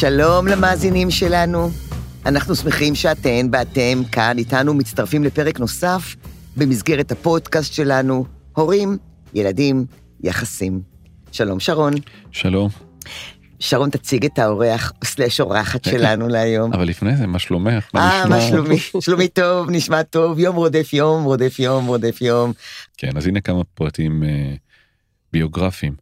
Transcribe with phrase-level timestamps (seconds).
[0.00, 1.70] שלום למאזינים שלנו.
[2.26, 6.16] אנחנו שמחים שאתן ואתם כאן איתנו מצטרפים לפרק נוסף
[6.56, 8.24] במסגרת הפודקאסט שלנו,
[8.56, 8.98] הורים,
[9.34, 9.86] ילדים,
[10.22, 10.80] יחסים.
[11.32, 11.92] שלום, שרון.
[12.30, 12.68] שלום.
[13.58, 16.72] שרון, תציג את האורח סלש אורחת שלנו להיום.
[16.72, 17.90] אבל לפני זה, מה שלומך?
[17.96, 18.78] אה, מה שלומי?
[19.00, 22.52] שלומי טוב, נשמע טוב, יום רודף יום, רודף יום, רודף יום.
[22.96, 24.54] כן, אז הנה כמה פרטים אה,
[25.32, 25.94] ביוגרפיים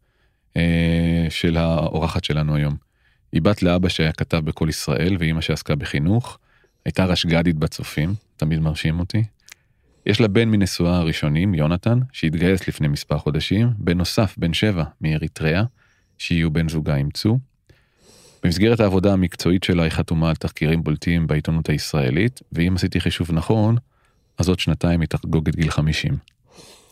[0.57, 2.88] אה, של האורחת שלנו היום.
[3.31, 6.37] היא בת לאבא שהיה כתב בכל ישראל ואימא שעסקה בחינוך.
[6.85, 9.23] הייתה רשג"דית בצופים, תמיד מרשים אותי.
[10.05, 15.63] יש לה בן מנשואיה הראשונים, יונתן, שהתגייס לפני מספר חודשים, בן נוסף, בן שבע, מאריתריאה,
[16.17, 17.39] שיהיו בן זוגה אימצו.
[18.43, 23.75] במסגרת העבודה המקצועית שלה היא חתומה על תחקירים בולטים בעיתונות הישראלית, ואם עשיתי חישוב נכון,
[24.37, 26.17] אז עוד שנתיים היא תחגוג את גיל 50.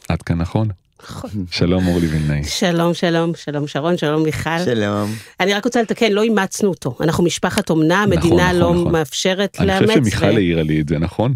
[0.10, 0.68] עד כאן נכון?
[1.04, 1.30] נכון.
[1.52, 2.44] שלום אורלי וילנאי.
[2.44, 4.60] שלום, שלום, שלום שרון, שלום מיכל.
[4.66, 5.12] שלום.
[5.40, 6.98] אני רק רוצה לתקן, לא אימצנו אותו.
[7.02, 8.92] אנחנו משפחת אומנה, נכון, המדינה נכון, לא נכון.
[8.92, 9.88] מאפשרת אני לאמץ.
[9.90, 11.34] חושב שמיכל ו- העירה לי את זה, נכון?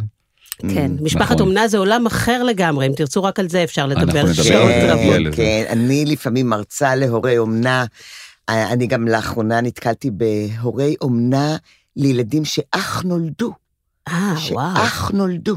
[0.61, 1.47] כן, משפחת נכון.
[1.47, 4.71] אומנה זה עולם אחר לגמרי, אם תרצו רק על זה אפשר לדבר אנחנו נדבר שעות
[4.71, 5.35] על זה, נגיע רבות.
[5.35, 7.85] כן, אני לפעמים מרצה להורי אומנה.
[8.49, 11.55] אה, אני גם לאחרונה נתקלתי בהורי אומנה
[11.95, 13.51] לילדים שאך נולדו.
[14.07, 14.75] אה, וואו.
[14.75, 15.55] שאך נולדו.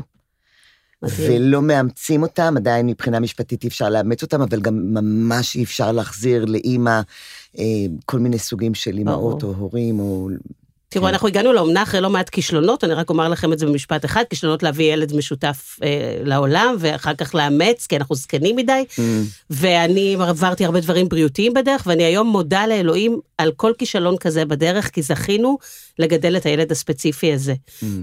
[1.17, 5.93] ולא מאמצים אותם, עדיין מבחינה משפטית אי אפשר לאמץ אותם, אבל גם ממש אי אפשר
[5.93, 7.01] להחזיר לאימא
[7.59, 7.65] אה,
[8.07, 10.29] כל מיני סוגים של אימהות או הורים, או...
[10.95, 14.05] תראו, אנחנו הגענו לאומנה אחרי לא מעט כישלונות, אני רק אומר לכם את זה במשפט
[14.05, 18.85] אחד, כישלונות להביא ילד משותף אה, לעולם, ואחר כך לאמץ, כי אנחנו זקנים מדי,
[19.51, 24.91] ואני עברתי הרבה דברים בריאותיים בדרך, ואני היום מודה לאלוהים על כל כישלון כזה בדרך,
[24.91, 25.59] כי זכינו
[25.99, 27.55] לגדל את הילד הספציפי הזה,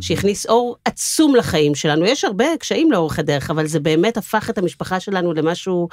[0.02, 2.06] שהכניס אור עצום לחיים שלנו.
[2.06, 5.88] יש הרבה קשיים לאורך הדרך, אבל זה באמת הפך את המשפחה שלנו למשהו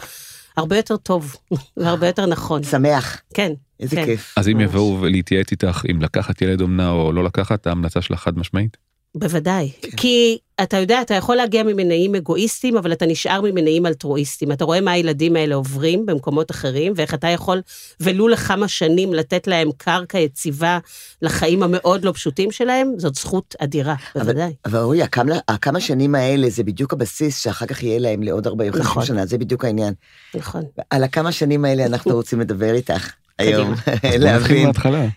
[0.56, 1.36] הרבה יותר טוב,
[1.76, 2.62] והרבה יותר נכון.
[2.62, 3.52] שמח, כן.
[3.80, 4.04] איזה כן.
[4.04, 4.34] כיף.
[4.36, 4.60] אז אם.
[4.60, 8.76] יבואו להתייעץ איתך אם לקחת ילד אומנה או לא לקחת, ההמלצה שלך חד משמעית?
[9.14, 9.70] בוודאי.
[9.96, 14.52] כי אתה יודע, אתה יכול להגיע ממניעים אגואיסטיים, אבל אתה נשאר ממניעים אלטרואיסטיים.
[14.52, 17.62] אתה רואה מה הילדים האלה עוברים במקומות אחרים, ואיך אתה יכול,
[18.00, 20.78] ולו לכמה שנים, לתת להם קרקע יציבה
[21.22, 24.54] לחיים המאוד לא פשוטים שלהם, זאת זכות אדירה, בוודאי.
[24.64, 28.72] אבל אורי, הכמה, הכמה שנים האלה זה בדיוק הבסיס שאחר כך יהיה להם לעוד 40
[28.78, 29.04] נכון.
[29.04, 29.94] שנה, זה בדיוק העניין.
[30.34, 30.62] נכון.
[30.90, 33.74] על הכמה שנים האלה אנחנו רוצים לדבר איתך היום,
[34.18, 34.70] להבין.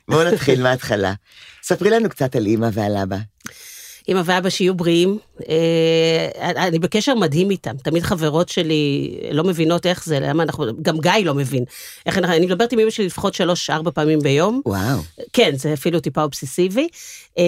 [0.08, 1.14] בואו נתחיל מההתחלה.
[1.64, 3.18] ספרי לנו קצת על אימא ועל אבא.
[4.10, 5.18] אמא ואבא שיהיו בריאים,
[5.50, 7.78] אה, אני בקשר מדהים איתם.
[7.78, 11.64] תמיד חברות שלי לא מבינות איך זה, למה אנחנו, גם גיא לא מבין.
[12.06, 14.62] איך אנחנו, אני מדברת עם אמא שלי לפחות שלוש-ארבע פעמים ביום.
[14.66, 15.00] וואו.
[15.34, 16.88] כן, זה אפילו טיפה אובססיבי.
[17.38, 17.44] אמ,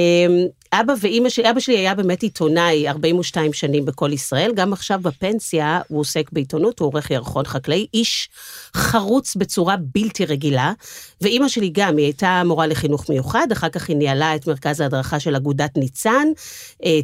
[0.73, 5.81] אבא ואימא שלי, אבא שלי היה באמת עיתונאי 42 שנים בכל ישראל, גם עכשיו בפנסיה
[5.87, 8.29] הוא עוסק בעיתונות, הוא עורך ירחון חקלאי, איש
[8.75, 10.73] חרוץ בצורה בלתי רגילה,
[11.21, 15.19] ואימא שלי גם, היא הייתה מורה לחינוך מיוחד, אחר כך היא ניהלה את מרכז ההדרכה
[15.19, 16.42] של אגודת ניצן, אה,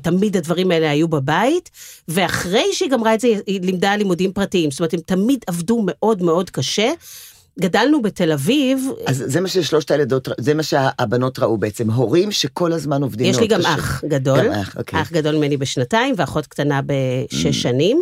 [0.02, 1.70] תמיד הדברים האלה היו בבית,
[2.08, 6.24] ואחרי שהיא גמרה את זה, היא לימדה לימודים פרטיים, זאת אומרת, הם תמיד עבדו מאוד
[6.24, 6.92] מאוד קשה.
[7.60, 12.74] גדלנו בתל אביב, אז זה מה ששלושת הילדות, זה מה שהבנות ראו בעצם, הורים שכל
[12.74, 13.76] הזמן עובדים יש לי מאוד גם קשה.
[13.76, 15.02] אח גדול, גם אח, אוקיי.
[15.02, 18.02] אח גדול ממני בשנתיים ואחות קטנה בשש שנים,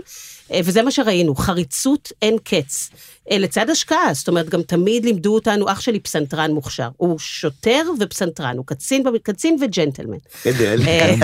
[0.54, 2.90] אה, וזה מה שראינו, חריצות אין קץ.
[3.32, 7.84] אה, לצד השקעה, זאת אומרת, גם תמיד לימדו אותנו, אח שלי פסנתרן מוכשר, הוא שוטר
[8.00, 10.18] ופסנתרן, הוא קצין, קצין וג'נטלמן.
[10.46, 10.82] גדל.
[10.88, 11.16] אה,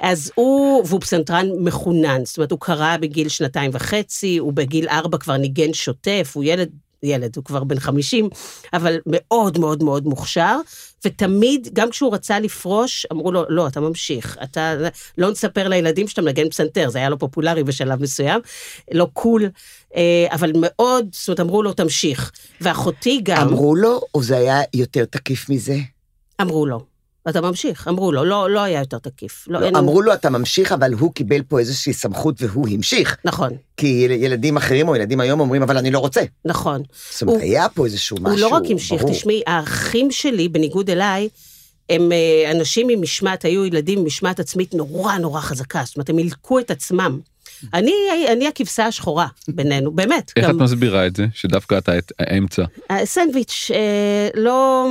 [0.00, 5.18] אז הוא, והוא פסנתרן מחונן, זאת אומרת, הוא קרא בגיל שנתיים וחצי, הוא בגיל ארבע
[5.18, 6.68] כבר ניגן שוטף, הוא ילד,
[7.02, 8.28] ילד, הוא כבר בן חמישים,
[8.72, 10.60] אבל מאוד מאוד מאוד מוכשר,
[11.04, 14.74] ותמיד, גם כשהוא רצה לפרוש, אמרו לו, לא, אתה ממשיך, אתה,
[15.18, 18.40] לא נספר לילדים שאתה מנגן פסנתר, זה היה לא פופולרי בשלב מסוים,
[18.92, 19.48] לא קול,
[19.96, 22.32] אה, אבל מאוד, זאת אומרת, אמרו לו, תמשיך.
[22.60, 25.76] ואחותי גם, אמרו לו, או זה היה יותר תקיף מזה?
[26.40, 26.91] אמרו לו,
[27.28, 29.44] אתה ממשיך, אמרו לו, לא, לא היה יותר תקיף.
[29.48, 33.16] לא, לא, אין- אמרו לו, אתה ממשיך, אבל הוא קיבל פה איזושהי סמכות והוא המשיך.
[33.24, 36.20] נכון, כי יל- ילדים אחרים או ילדים היום אומרים, אבל אני לא רוצה.
[36.44, 36.82] נכון.
[37.12, 39.14] זאת אומרת, הוא- היה פה איזשהו משהו, הוא לא רק המשיך, ברור.
[39.14, 41.28] תשמעי, האחים שלי, בניגוד אליי,
[41.90, 46.08] הם אה, אנשים עם משמעת, היו ילדים עם משמעת עצמית נורא נורא חזקה, זאת אומרת,
[46.10, 47.20] הם הילקו את עצמם.
[47.74, 47.92] אני,
[48.32, 50.32] אני הכבשה השחורה בינינו, באמת.
[50.36, 52.64] איך את גם מסבירה את זה, שדווקא אתה את האמצע?
[52.90, 54.86] הסנדוויץ', אה, לא,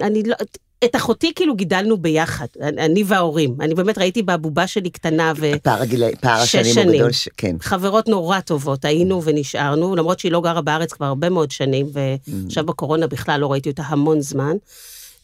[0.00, 0.34] אני לא,
[0.84, 3.56] את אחותי כאילו גידלנו ביחד, אני וההורים.
[3.60, 5.50] אני באמת ראיתי בבובה שלי קטנה, ו...
[5.62, 6.98] פער הגילי, פער השנים הוא שנים.
[7.00, 7.56] גדול, ש- כן.
[7.60, 12.66] חברות נורא טובות, היינו ונשארנו, למרות שהיא לא גרה בארץ כבר הרבה מאוד שנים, ועכשיו
[12.66, 14.56] בקורונה בכלל לא ראיתי אותה המון זמן.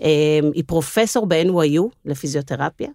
[0.00, 0.06] אמ,
[0.54, 2.88] היא פרופסור ב-NYU לפיזיותרפיה,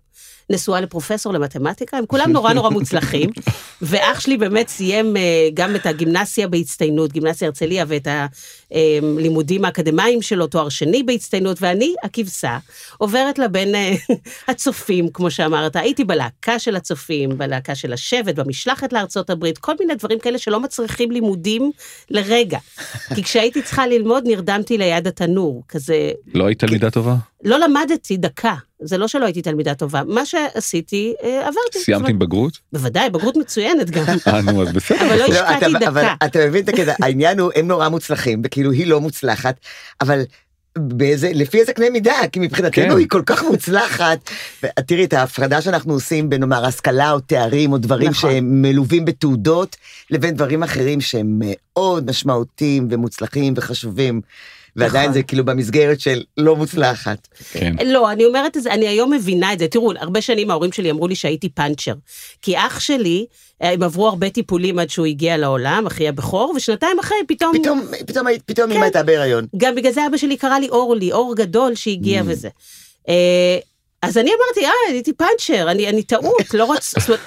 [0.50, 3.29] נשואה לפרופסור למתמטיקה, הם כולם נורא נורא מוצלחים,
[3.81, 5.21] ואח שלי באמת סיים אה,
[5.53, 8.07] גם את הגימנסיה בהצטיינות, גימנסיה הרצליה, ואת
[8.71, 12.57] הלימודים האקדמיים שלו, תואר שני בהצטיינות, ואני, הכבשה,
[12.98, 13.94] עוברת לבין אה,
[14.48, 19.95] הצופים, כמו שאמרת, הייתי בלהקה של הצופים, בלהקה של השבט, במשלחת לארצות הברית, כל מיני
[19.95, 21.71] דברים כאלה שלא מצריכים לימודים
[22.10, 22.57] לרגע.
[23.16, 26.12] כי כשהייתי צריכה ללמוד, נרדמתי ליד התנור, כזה...
[26.33, 27.16] לא היית תלמידה טובה?
[27.44, 31.80] לא למדתי דקה, זה לא שלא הייתי תלמידה טובה, מה שעשיתי, אה, עברתי.
[31.80, 32.57] סיימת עם בגרות?
[32.74, 34.04] בוודאי, בגרות מצוינת גם.
[34.27, 35.06] אה, נו, אז בסדר.
[35.07, 36.13] אבל לא השקעתי אתה- אבל דקה.
[36.25, 39.59] אתה מבין את הקטע, העניין הוא, הם נורא מוצלחים, וכאילו היא לא מוצלחת,
[40.01, 40.23] אבל
[40.77, 42.97] באיזה, לפי איזה קנה מידה, כי מבחינתנו כן.
[42.97, 44.29] היא כל כך מוצלחת.
[44.63, 48.31] ותראי, את ההפרדה שאנחנו עושים בין נאמר השכלה או תארים או דברים נכון.
[48.31, 49.75] שהם מלווים בתעודות,
[50.09, 54.21] לבין דברים אחרים שהם מאוד משמעותיים ומוצלחים וחשובים.
[54.80, 55.14] ועדיין נכון.
[55.14, 57.28] זה כאילו במסגרת של לא מוצלחת.
[57.52, 57.74] כן.
[57.86, 59.68] לא, אני אומרת את זה, אני היום מבינה את זה.
[59.68, 61.94] תראו, הרבה שנים ההורים שלי אמרו לי שהייתי פאנצ'ר.
[62.42, 63.26] כי אח שלי,
[63.64, 67.60] אה, הם עברו הרבה טיפולים עד שהוא הגיע לעולם, אחי הבכור, ושנתיים אחרי פתאום...
[67.60, 68.76] פתאום, פתאום, פתאום כן.
[68.76, 69.46] אמא הייתה בהיריון.
[69.58, 72.24] גם בגלל זה אבא שלי קרא לי אורלי, אור גדול שהגיע Mm.
[72.28, 72.50] וזה.
[73.10, 73.58] אה,
[74.02, 76.94] אז אני אמרתי, אה, הייתי פאנצ'ר, אני, אני טעות, לא רוצ...
[77.00, 77.20] זאת אומרת,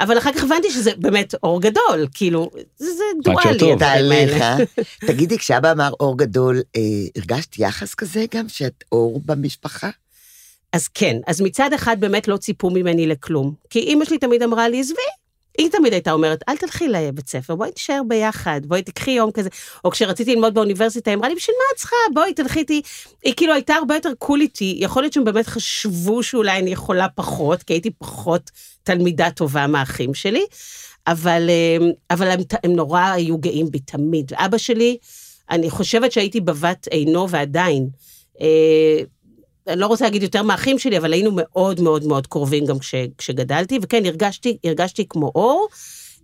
[0.00, 3.72] אבל אחר כך הבנתי שזה באמת אור גדול, כאילו, זה, דואלי.
[3.72, 4.56] הדברים האלה.
[5.08, 6.80] תגידי, כשאבא אמר אור גדול, אה,
[7.16, 9.90] הרגשת יחס כזה גם, שאת אור במשפחה?
[10.72, 13.54] אז כן, אז מצד אחד באמת לא ציפו ממני לכלום.
[13.70, 15.19] כי אימא שלי תמיד אמרה לי, עזבי.
[15.60, 19.48] היא תמיד הייתה אומרת, אל תלכי לבית ספר, בואי נשאר ביחד, בואי תקחי יום כזה.
[19.84, 21.96] או כשרציתי ללמוד באוניברסיטה, היא אמרה לי, בשביל מה את צריכה?
[22.14, 22.82] בואי תלכי איתי.
[23.24, 27.08] היא כאילו הייתה הרבה יותר קול איתי, יכול להיות שהם באמת חשבו שאולי אני יכולה
[27.08, 28.50] פחות, כי הייתי פחות
[28.82, 30.44] תלמידה טובה מהאחים שלי,
[31.06, 34.32] אבל, אה, אבל הם, הם נורא היו גאים בי תמיד.
[34.32, 34.96] ואבא שלי,
[35.50, 37.88] אני חושבת שהייתי בבת עינו ועדיין.
[39.68, 42.94] אני לא רוצה להגיד יותר מהאחים שלי, אבל היינו מאוד מאוד מאוד קרובים גם כש,
[43.18, 45.68] כשגדלתי, וכן, הרגשתי, הרגשתי כמו אור.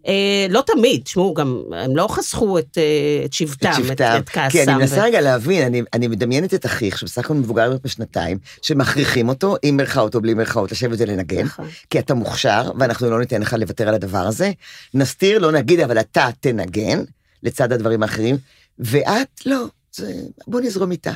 [0.06, 4.16] אה, לא תמיד, תשמעו, גם הם לא חסכו את, אה, את שבטם, את את, שבטם.
[4.18, 4.48] את כעסם.
[4.48, 7.80] כי אני מנסה ו- רגע להבין, אני, אני מדמיינת את אחיך, שבסך הכל מבוגר ממך
[7.84, 11.68] בשנתיים, שמכריחים אותו, עם מירכאות או בלי מירכאות, לשבת ולנגן, נכון.
[11.90, 14.52] כי אתה מוכשר, ואנחנו לא ניתן לך לוותר על הדבר הזה.
[14.94, 17.02] נסתיר, לא נגיד, אבל אתה תנגן,
[17.42, 18.36] לצד הדברים האחרים,
[18.78, 20.12] ואת, לא, זה,
[20.46, 21.12] בוא נזרום איתה.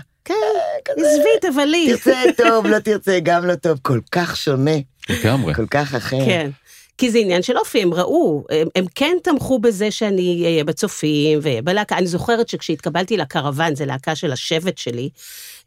[0.84, 1.92] כזה, עזבי, תבלי.
[1.92, 4.76] תרצה טוב, לא תרצה, גם לא טוב, כל כך שונה,
[5.08, 5.54] לגמרי.
[5.54, 6.24] כל כך אחר.
[6.26, 6.50] כן.
[6.98, 11.38] כי זה עניין של אופי, הם ראו, הם, הם כן תמכו בזה שאני אהיה בצופים
[11.42, 11.98] ואהיה בלהקה.
[11.98, 15.08] אני זוכרת שכשהתקבלתי לקרוון, זה להקה של השבט שלי,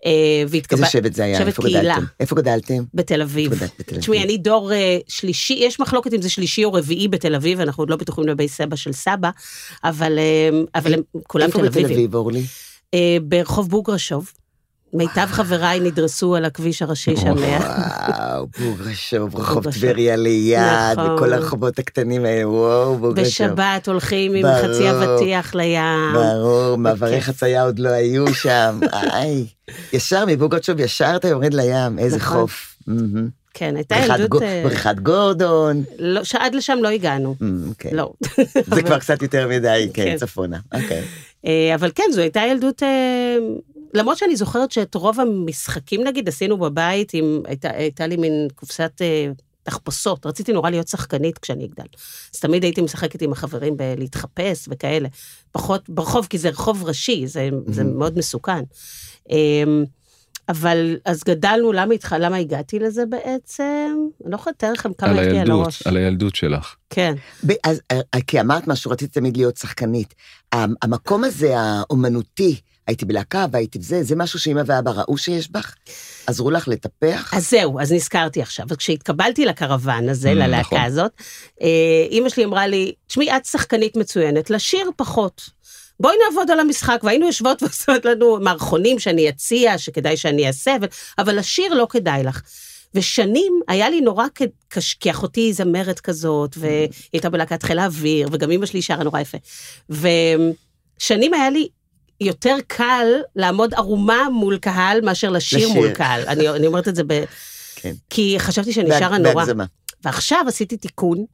[0.06, 0.12] אה,
[0.48, 0.80] והתקבל...
[0.80, 1.38] איזה שבט זה היה?
[1.38, 1.82] שבט איפה קהילה.
[1.82, 2.06] גדלתם?
[2.20, 2.84] איפה גדלתם?
[2.94, 3.52] בתל אביב.
[3.54, 4.00] איפה בתל?
[4.00, 7.82] תשמעי, אני דור אה, שלישי, יש מחלוקת אם זה שלישי או רביעי בתל אביב, אנחנו
[7.82, 9.30] עוד לא בטוחים לגבי סבא של סבא,
[9.84, 11.98] אבל, אה, אבל הם כולם איפה תל בתל אביבים.
[11.98, 12.44] אביב, אורלי?
[13.22, 14.32] ברחוב בוגרשוב.
[14.94, 17.36] מיטב חבריי נדרסו על הכביש הראשי שם.
[17.38, 19.72] וואו, בוגרשוב, רחוב.
[19.72, 20.60] טבריה ליד,
[20.98, 21.16] נכון.
[21.16, 23.48] וכל הרחובות הקטנים האלה, וואו, בוגרשוב.
[23.48, 24.46] בשבת הולכים עם.
[24.62, 26.14] חצי אבטיח לים.
[26.14, 27.22] ברור, מעברי.
[27.22, 28.80] חצייה עוד לא היו שם,
[29.14, 29.46] איי.
[29.94, 32.42] ישר מבוגרשוב, ישר אתה יורד לים, איזה נכון.
[32.42, 32.76] חוף.
[33.54, 34.42] כן, הייתה ילדות...
[34.42, 35.84] אה, בריכת גורדון.
[36.00, 37.36] לא, שעד לשם לא הגענו.
[37.42, 37.90] אמ, כן.
[37.92, 38.12] לא.
[38.76, 40.16] זה כבר קצת יותר מדי, כן, כן.
[40.18, 40.58] צפונה.
[40.74, 41.02] אוקיי.
[41.46, 42.84] אה, אבל כן, זו הייתה ילדות...
[43.94, 48.92] למרות שאני זוכרת שאת רוב המשחקים, נגיד, עשינו בבית, עם, הייתה, הייתה לי מין קופסת
[49.02, 49.28] אה,
[49.64, 50.26] תחפושות.
[50.26, 51.86] רציתי נורא להיות שחקנית כשאני אגדל.
[52.34, 55.08] אז תמיד הייתי משחקת עם החברים בלהתחפש וכאלה.
[55.52, 58.64] פחות ברחוב, כי זה רחוב ראשי, זה, זה מאוד מסוכן.
[59.32, 59.64] אה,
[60.50, 62.14] אבל אז גדלנו, למה, התח...
[62.14, 63.96] למה הגעתי לזה בעצם?
[64.24, 65.88] אני לא יכולה לתאר לכם כמה לי על הילדות, הראש.
[65.88, 66.76] על הילדות שלך.
[66.90, 67.14] כן.
[67.48, 70.14] ב- אז אה, כי אמרת משהו, רציתי תמיד להיות שחקנית.
[70.52, 75.76] המ- המקום הזה, האומנותי, הייתי בלהקה והייתי בזה, זה משהו שאמא ואבא ראו שיש בך?
[76.28, 77.34] עזרו לך לטפח?
[77.34, 78.66] אז זהו, אז נזכרתי עכשיו.
[78.72, 80.82] אז כשהתקבלתי לקרוון הזה, Mm, ללהקה נכון.
[80.82, 81.12] הזאת,
[81.62, 81.68] אה,
[82.10, 85.42] אימא שלי אמרה לי, תשמעי, את שחקנית מצוינת, לשיר פחות.
[86.00, 90.76] בואי נעבוד על המשחק, והיינו יושבות ועושות לנו מערכונים שאני אציע, שכדאי שאני אעשה,
[91.20, 92.42] אבל, לשיר לא כדאי לך.
[92.96, 94.94] ושנים היה לי נורא ק- קש...
[94.94, 99.20] כי אחותי היא זמרת כזאת, והיא הייתה בלהקת חיל האוויר, וגם אמא שלי שרה נורא
[99.20, 99.38] יפה.
[99.90, 101.68] ושנים היה לי
[102.24, 105.74] יותר קל לעמוד ערומה מול קהל מאשר לשיר, לשיר.
[105.74, 106.24] מול קהל.
[106.28, 107.24] אני, אני אומרת את זה ב...
[107.76, 107.94] כן.
[108.10, 109.34] כי חשבתי שאני בהג- שרה נורא.
[109.34, 109.66] בהגזמה.
[110.04, 111.26] ועכשיו עשיתי תיקון,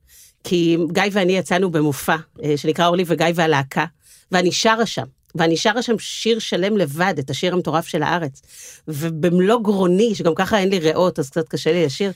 [0.43, 3.85] כי גיא ואני יצאנו במופע, אה, שנקרא אורלי וגיא והלהקה,
[4.31, 5.03] ואני שרה שם.
[5.35, 8.41] ואני שרה שם שיר שלם לבד, את השיר המטורף של הארץ.
[8.87, 12.11] ובמלוא גרוני, שגם ככה אין לי ריאות, אז קצת קשה לי לשיר,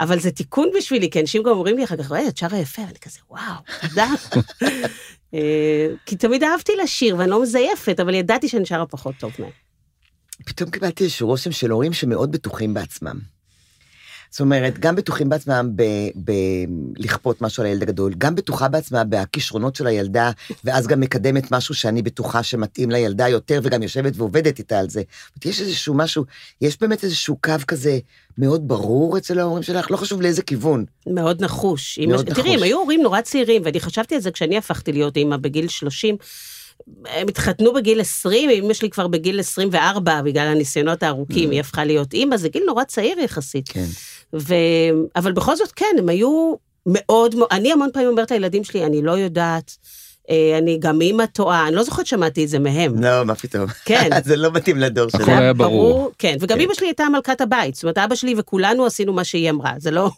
[0.00, 2.82] אבל זה תיקון בשבילי, כי אנשים גם אומרים לי אחר כך, וואי, את שרה יפה,
[2.82, 4.06] ואני כזה, וואו, תודה.
[5.34, 9.50] אה, כי תמיד אהבתי לשיר, ואני לא מזייפת, אבל ידעתי שאני שרה פחות טוב מהם.
[10.44, 13.35] פתאום קיבלתי איזשהו רושם של הורים שמאוד בטוחים בעצמם.
[14.30, 15.70] זאת אומרת, גם בטוחים בעצמם
[16.14, 20.30] בלכפות משהו על הילד הגדול, גם בטוחה בעצמה בכישרונות של הילדה,
[20.64, 25.02] ואז גם מקדמת משהו שאני בטוחה שמתאים לילדה יותר, וגם יושבת ועובדת איתה על זה.
[25.44, 26.24] יש איזשהו משהו,
[26.60, 27.98] יש באמת איזשהו קו כזה
[28.38, 30.84] מאוד ברור אצל ההורים שלך, לא חשוב לאיזה כיוון.
[31.06, 31.98] מאוד נחוש.
[31.98, 32.56] מאוד תראי, נחוש.
[32.56, 36.16] הם היו הורים נורא צעירים, ואני חשבתי על זה כשאני הפכתי להיות אימא בגיל 30.
[37.06, 42.12] הם התחתנו בגיל 20, אמא שלי כבר בגיל 24, בגלל הניסיונות הארוכים, היא הפכה להיות
[42.12, 43.68] אימא, זה גיל נורא צעיר יחסית.
[43.68, 43.86] כן.
[44.34, 44.54] ו...
[45.16, 46.54] אבל בכל זאת, כן, הם היו
[46.86, 49.76] מאוד, אני המון פעמים אומרת לילדים שלי, אני לא יודעת,
[50.58, 53.02] אני גם אימא טועה, אני לא זוכרת שמעתי את זה מהם.
[53.02, 53.66] לא, מה פתאום.
[53.84, 54.10] כן.
[54.24, 55.40] זה לא מתאים לדור הכל שלנו.
[55.40, 56.10] היה ברור.
[56.18, 56.64] כן, וגם כן.
[56.64, 59.90] אמא שלי הייתה מלכת הבית, זאת אומרת, אבא שלי וכולנו עשינו מה שהיא אמרה, זה
[59.90, 60.10] לא...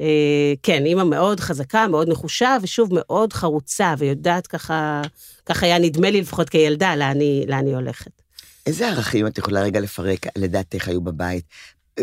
[0.00, 5.02] אה, כן, אימא מאוד חזקה, מאוד נחושה, ושוב, מאוד חרוצה, ויודעת ככה,
[5.46, 7.20] ככה היה נדמה לי לפחות כילדה, לאן
[7.66, 8.10] היא הולכת.
[8.66, 11.44] איזה ערכים את יכולה רגע לפרק, לדעתך, היו בבית?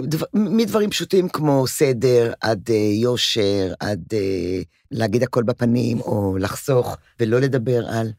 [0.03, 4.61] דבר, מדברים פשוטים כמו סדר, עד אה, יושר, עד אה,
[4.91, 8.11] להגיד הכל בפנים, או לחסוך, ולא לדבר על...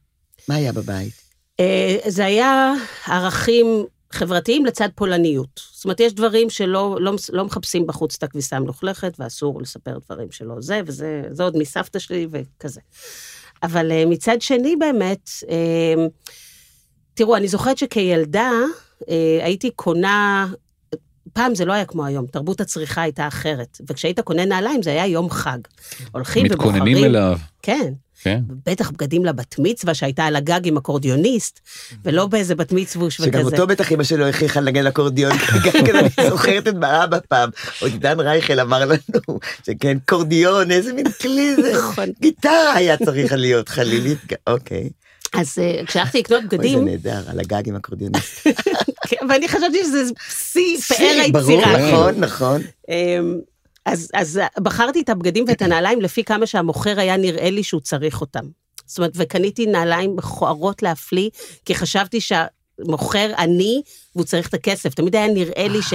[0.48, 1.12] מה היה בבית?
[1.60, 2.74] אה, זה היה
[3.06, 3.66] ערכים
[4.10, 5.60] חברתיים לצד פולניות.
[5.72, 10.32] זאת אומרת, יש דברים שלא לא, לא מחפשים בחוץ את הכביסה המלוכלכת, ואסור לספר דברים
[10.32, 12.80] שלא זה, וזה זה עוד מסבתא שלי וכזה.
[13.62, 15.30] אבל מצד שני, באמת,
[17.14, 18.52] תראו, אני זוכרת שכילדה
[19.42, 20.46] הייתי קונה,
[21.32, 25.06] פעם זה לא היה כמו היום, תרבות הצריכה הייתה אחרת, וכשהיית קונה נעליים זה היה
[25.06, 25.58] יום חג.
[26.12, 26.74] הולכים ובוחרים...
[26.74, 27.92] מתכוננים אליו, כן,
[28.22, 28.42] כן.
[28.66, 31.60] בטח בגדים לבת מצווה שהייתה על הגג עם אקורדיוניסט,
[32.04, 33.42] ולא באיזה בת מצווש שגם וכזה.
[33.42, 35.32] אותו בטח אמא שלו הכריחה לנגן אקורדיון,
[35.64, 40.92] גם כן אני זוכרת את באבא פעם, עוד עידן רייכל אמר לנו, שכן, קורדיון, איזה
[40.92, 42.06] מין כלי זה, נכון.
[42.20, 44.90] גיטרה היה צריך להיות חלילית, אוקיי.
[45.34, 48.46] אז אה, כשהלכתי לקנות אוי, זה בגדים, נהדר, על הגג עם אקורדיוניסט.
[49.08, 51.90] כן, ואני חשבתי שזה שיא פאר היצירה.
[51.90, 52.62] נכון, נכון.
[52.88, 53.38] אמ,
[53.86, 58.20] אז, אז בחרתי את הבגדים ואת הנעליים לפי כמה שהמוכר היה נראה לי שהוא צריך
[58.20, 58.44] אותם.
[58.86, 61.30] זאת אומרת, וקניתי נעליים מכוערות להפליא,
[61.64, 63.82] כי חשבתי שהמוכר עני
[64.14, 64.94] והוא צריך את הכסף.
[64.94, 65.94] תמיד היה נראה לי ש...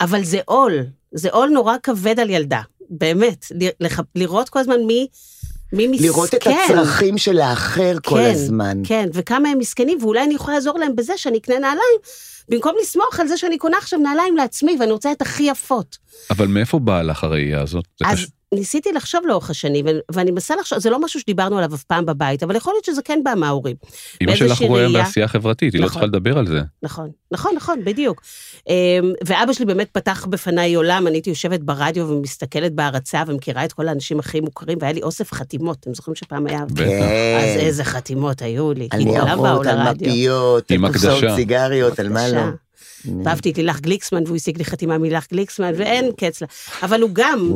[0.00, 3.46] אבל זה עול, זה עול נורא כבד על ילדה, באמת.
[4.14, 5.06] לראות כל הזמן מי,
[5.72, 6.04] מי מסכן.
[6.04, 8.82] לראות את הצרכים של האחר כל כן, הזמן.
[8.84, 11.98] כן, וכמה הם מסכנים, ואולי אני יכולה לעזור להם בזה שאני אקנה נעליים,
[12.48, 15.96] במקום לסמוך על זה שאני קונה עכשיו נעליים לעצמי, ואני רוצה את הכי יפות.
[16.30, 17.84] אבל מאיפה באה לך הראייה הזאת?
[18.00, 21.74] זה אז קש- ניסיתי לחשוב לאורך השנים, ואני מנסה לחשוב, זה לא משהו שדיברנו עליו
[21.74, 23.76] אף פעם בבית, אבל יכול להיות שזה כן בא מההורים.
[24.22, 25.02] אמא שלך רואה ראייה.
[25.04, 26.00] בעשייה חברתית, היא לא נכון.
[26.00, 26.60] צריכה לדבר על זה.
[26.82, 28.22] נכון, נכון, נכון, בדיוק.
[28.68, 28.74] אמ,
[29.26, 33.88] ואבא שלי באמת פתח בפניי עולם, אני הייתי יושבת ברדיו ומסתכלת בהערצה ומכירה את כל
[33.88, 36.64] האנשים הכי מוכרים, והיה לי אוסף חתימות, אתם זוכרים שפעם היה...
[36.64, 36.80] בטח.
[36.80, 40.08] אז כן, איזה חתימות היו לי, כי כולם באו ניירות, על לרדיו.
[40.08, 41.24] מפיות, על קופסאות.
[41.36, 42.40] סיגריות, על מה לא.
[43.24, 46.46] ואהבתי את לילך גליקסמן, והוא השיג לי חתימה מלילך גליקסמן, ואין קץ לה.
[46.82, 47.52] אבל הוא גם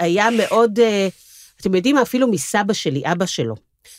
[0.00, 1.08] היה מאוד, אה,
[1.60, 3.54] אתם יודעים מה, אפילו מסבא שלי, אבא שלו.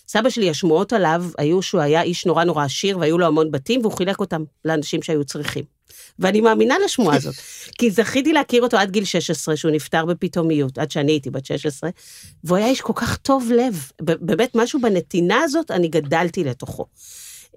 [0.08, 3.82] סבא שלי, השמועות עליו היו שהוא היה איש נורא נורא עשיר, והיו לו המון בתים,
[3.82, 5.64] והוא חילק אותם לאנשים שהיו צריכים.
[6.20, 7.36] ואני מאמינה לשמועה הזאת,
[7.78, 11.90] כי זכיתי להכיר אותו עד גיל 16, שהוא נפטר בפתאומיות, עד שאני הייתי בת 16,
[12.44, 13.92] והוא היה איש כל כך טוב לב.
[14.02, 16.86] באמת, משהו בנתינה הזאת, אני גדלתי לתוכו.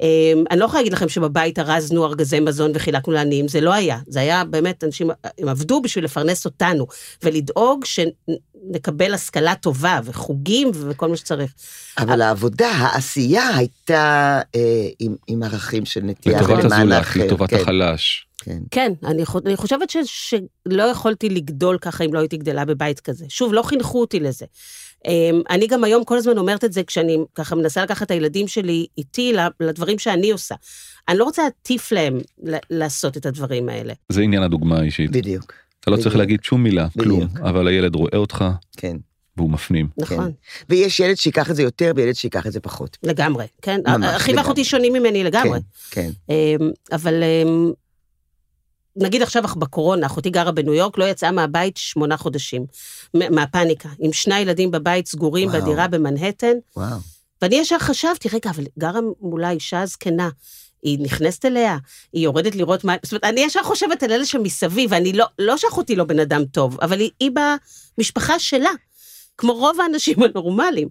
[0.00, 3.98] אמ, אני לא יכולה להגיד לכם שבבית ארזנו ארגזי מזון וחילקנו לעניים, זה לא היה.
[4.06, 6.86] זה היה באמת, אנשים, הם עבדו בשביל לפרנס אותנו,
[7.22, 11.52] ולדאוג שנקבל השכלה טובה, וחוגים וכל מה שצריך.
[11.98, 14.60] אבל העבודה, העשייה הייתה אה,
[14.98, 17.24] עם- עם ערכים של נטייה למען האחר.
[17.26, 18.26] לטובת כן, החלש.
[18.38, 18.58] כן.
[18.70, 23.24] כן, אני, אני חושבת ש, שלא יכולתי לגדול ככה אם לא הייתי גדלה בבית כזה.
[23.28, 24.46] שוב, לא חינכו אותי לזה.
[25.06, 28.48] אמ, אני גם היום כל הזמן אומרת את זה כשאני ככה מנסה לקחת את הילדים
[28.48, 30.54] שלי איתי ל- לדברים שאני עושה.
[31.08, 33.94] אני לא רוצה להטיף להם ל- לעשות את הדברים האלה.
[34.08, 35.10] זה עניין הדוגמה האישית.
[35.10, 36.16] בדיוק, אתה לא צריך.
[36.16, 37.26] להגיד שום מילה, כלום.
[37.42, 38.44] אבל הילד רואה אותך
[38.76, 38.96] כן.
[39.36, 39.88] והוא מפנים.
[39.98, 40.32] נכון,
[40.68, 42.96] ויש ילד שיקח את זה יותר וילד שיקח את זה פחות.
[43.02, 43.80] לגמרי, כן?
[43.86, 44.34] ממש, אחי.
[44.36, 45.58] ואחותי שונים ממני לגמרי.
[45.90, 46.36] כן, כן.
[46.92, 47.72] אבל אמ,
[48.96, 52.66] נגיד עכשיו בקורונה, אחותי גרה בניו יורק, לא יצאה מהבית שמונה חודשים,
[53.14, 55.62] מהפאניקה, עם שני ילדים בבית סגורים וואו.
[55.62, 56.98] בדירה במנהטן, וואו.
[57.42, 60.28] ואני ישר חשבתי, רגע, אבל גרה מולה אישה זקנה,
[60.82, 61.78] היא נכנסת אליה,
[62.12, 62.96] היא יורדת לראות מה...
[63.02, 66.44] זאת אומרת, אני ישר חושבת על אלה שמסביב, ואני לא, לא שאחותי לא בן אדם
[66.44, 67.30] טוב, אבל היא, היא
[67.98, 68.70] במשפחה שלה,
[69.38, 70.88] כמו רוב האנשים הנורמליים.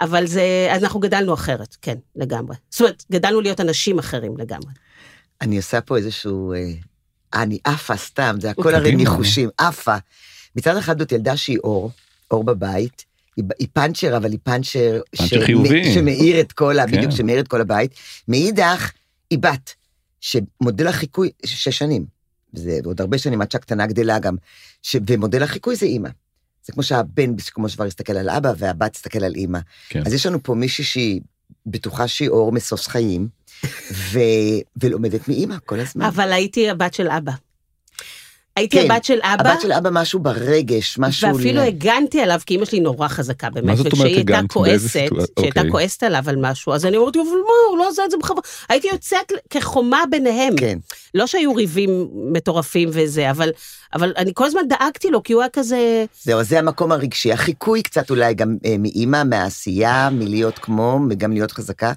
[0.00, 2.56] אבל זה, אז אנחנו גדלנו אחרת, כן, לגמרי.
[2.70, 4.70] זאת אומרת, גדלנו להיות אנשים אחרים לגמרי.
[5.40, 6.52] אני עושה פה איזשהו...
[6.52, 6.72] אה,
[7.34, 8.96] אני עפה סתם, זה הכל הרי.
[8.96, 9.96] ניחושים, עפה.
[10.56, 11.90] מצד אחד זאת ילדה שהיא אור,
[12.30, 13.04] אור בבית,
[13.36, 15.00] היא, היא פאנצ'ר, אבל היא פאנצ'ר...
[15.16, 15.94] פאנצ'ר חיובי.
[15.94, 16.74] שמאיר את כל.
[16.78, 16.96] כן.
[16.96, 17.94] בדיוק, שמאיר את כל הבית.
[18.28, 18.92] מאידך,
[19.30, 19.74] היא בת,
[20.20, 22.04] שמודל החיקוי, שש שנים.
[22.54, 24.36] וזה עוד הרבה שנים עד שהקטנה גדלה גם,
[24.82, 24.96] ש...
[25.06, 26.08] ומודל החיקוי זה אימא.
[26.64, 29.58] זה כמו שהבן כמו שכבר יסתכל על אבא והבת תסתכל על אימא.
[29.88, 30.02] כן.
[30.06, 31.20] אז יש לנו פה מישהי שהיא
[31.66, 33.28] בטוחה שהיא אור משוש חיים,
[33.92, 34.18] ו...
[34.82, 36.04] ולומדת מאימא כל הזמן.
[36.04, 37.32] אבל הייתי הבת של אבא.
[38.56, 41.28] הייתי כן, הבת של אבא, הבת של אבא משהו ברגש, משהו...
[41.28, 43.66] ואפילו ל- הגנתי עליו, כי אימא שלי נורא חזקה, באמת.
[43.66, 44.56] מה זאת אומרת הגנת?
[44.56, 44.90] באיזה כועסת?
[44.92, 45.70] כשהיא הייתה אוקיי.
[45.70, 48.40] כועסת עליו על משהו, אז אני אמרתי, אבל מה, הוא לא עשה את זה בכוונה.
[48.68, 50.56] הייתי יוצאת כחומה ביניהם.
[50.56, 50.78] כן.
[51.14, 53.50] לא שהיו ריבים מטורפים וזה, אבל,
[53.94, 56.04] אבל אני כל הזמן דאגתי לו, כי הוא היה כזה...
[56.22, 57.32] זהו, זה המקום הרגשי.
[57.32, 61.92] החיקוי קצת אולי גם אה, מאימא, מהעשייה, מלהיות כמו, וגם להיות חזקה.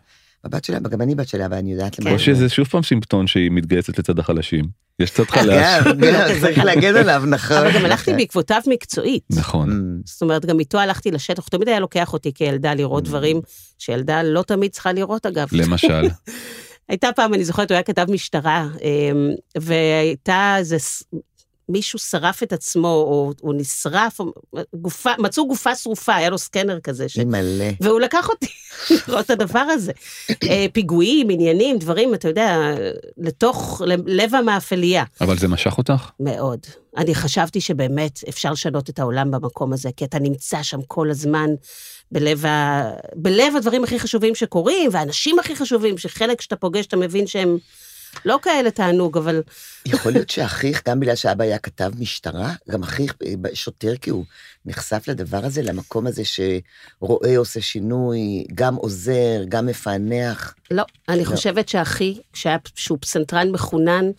[0.48, 2.12] הבת של אבא, גם אני בת של אבא, אני יודעת למה.
[2.12, 4.66] או שזה שוב פעם סימפטון שהיא מתגייסת לצד החלשים.
[5.00, 5.84] יש צד חלש.
[6.42, 7.58] צריך להגן עליו, נכון.
[7.58, 9.24] אבל גם הלכתי בעקבותיו מקצועית.
[9.30, 9.70] נכון.
[9.72, 13.08] Mm, זאת אומרת, גם איתו הלכתי לשטח, הוא תמיד היה לוקח אותי כילדה לראות Mm.
[13.08, 13.42] דברים
[13.78, 15.48] שילדה לא תמיד צריכה לראות, אגב.
[15.52, 16.08] למשל.
[16.90, 20.78] הייתה פעם, אני זוכרת, הוא היה כתב משטרה, אמ, והייתה איזה,
[21.70, 24.34] מישהו שרף את עצמו, או הוא נשרף, או
[24.74, 27.10] גופה, מצאו גופה שרופה, היה לו סקנר כזה.
[27.10, 27.18] ש...
[27.18, 27.66] מלא.
[27.82, 28.48] והוא לקח אותי
[29.08, 29.92] לראות את הדבר הזה.
[30.44, 32.76] אה, פיגועים, עניינים, דברים, אתה יודע,
[33.18, 35.04] לתוך לב המאפליה.
[35.22, 36.10] אבל זה משך אותך?
[36.20, 36.60] מאוד.
[36.98, 41.50] אני חשבתי שבאמת אפשר לשנות את העולם במקום הזה, כי אתה נמצא שם כל הזמן
[42.12, 42.90] בלב, ה...
[43.16, 47.58] בלב הדברים הכי חשובים שקורים, והאנשים הכי חשובים, שחלק שאתה פוגש, אתה מבין שהם
[48.26, 49.42] לא כאלה תענוג, אבל
[49.86, 54.26] יכול להיות שאחיך, גם בגלל שאבא היה כתב משטרה, גם אחיך אה, שוטר, כי הוא
[54.66, 60.56] נחשף לדבר הזה, למקום הזה שרואה, עושה שינוי, גם עוזר, גם מפענח.
[60.72, 60.84] לא.
[61.10, 64.12] אני חושבת שאחי, כשהיה, שהוא פסנתרן מחונן,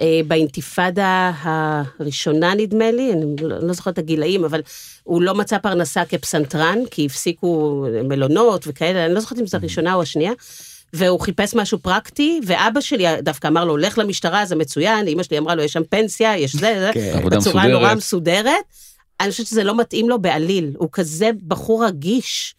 [0.00, 4.62] אה, באינתיפאדה הראשונה, נדמה לי, אני לא לא זוכרת את הגילאים, אבל
[5.02, 9.94] הוא לא מצא פרנסה כפסנתרן, כי הפסיקו מלונות וכאלה, אני לא זוכרת אם זו הראשונה
[9.94, 10.32] או השנייה.
[10.92, 15.38] והוא חיפש משהו פרקטי, ואבא שלי דווקא אמר לו, לך למשטרה, זה מצוין, אמא שלי
[15.38, 17.20] אמרה לו, יש שם פנסיה, יש זה, זה, כן.
[17.24, 17.70] בצורה מסודרת.
[17.70, 18.54] נורא מסודרת.
[19.20, 22.54] אני חושבת שזה לא מתאים לו בעליל, הוא כזה בחור רגיש,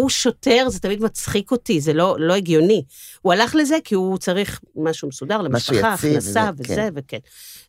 [0.00, 2.82] והוא שוטר, זה תמיד מצחיק אותי, זה לא, לא הגיוני.
[3.22, 6.88] הוא הלך לזה כי הוא צריך משהו מסודר משהו למשפחה, יציב הכנסה וזה, וזה, כן.
[6.94, 7.18] וכן.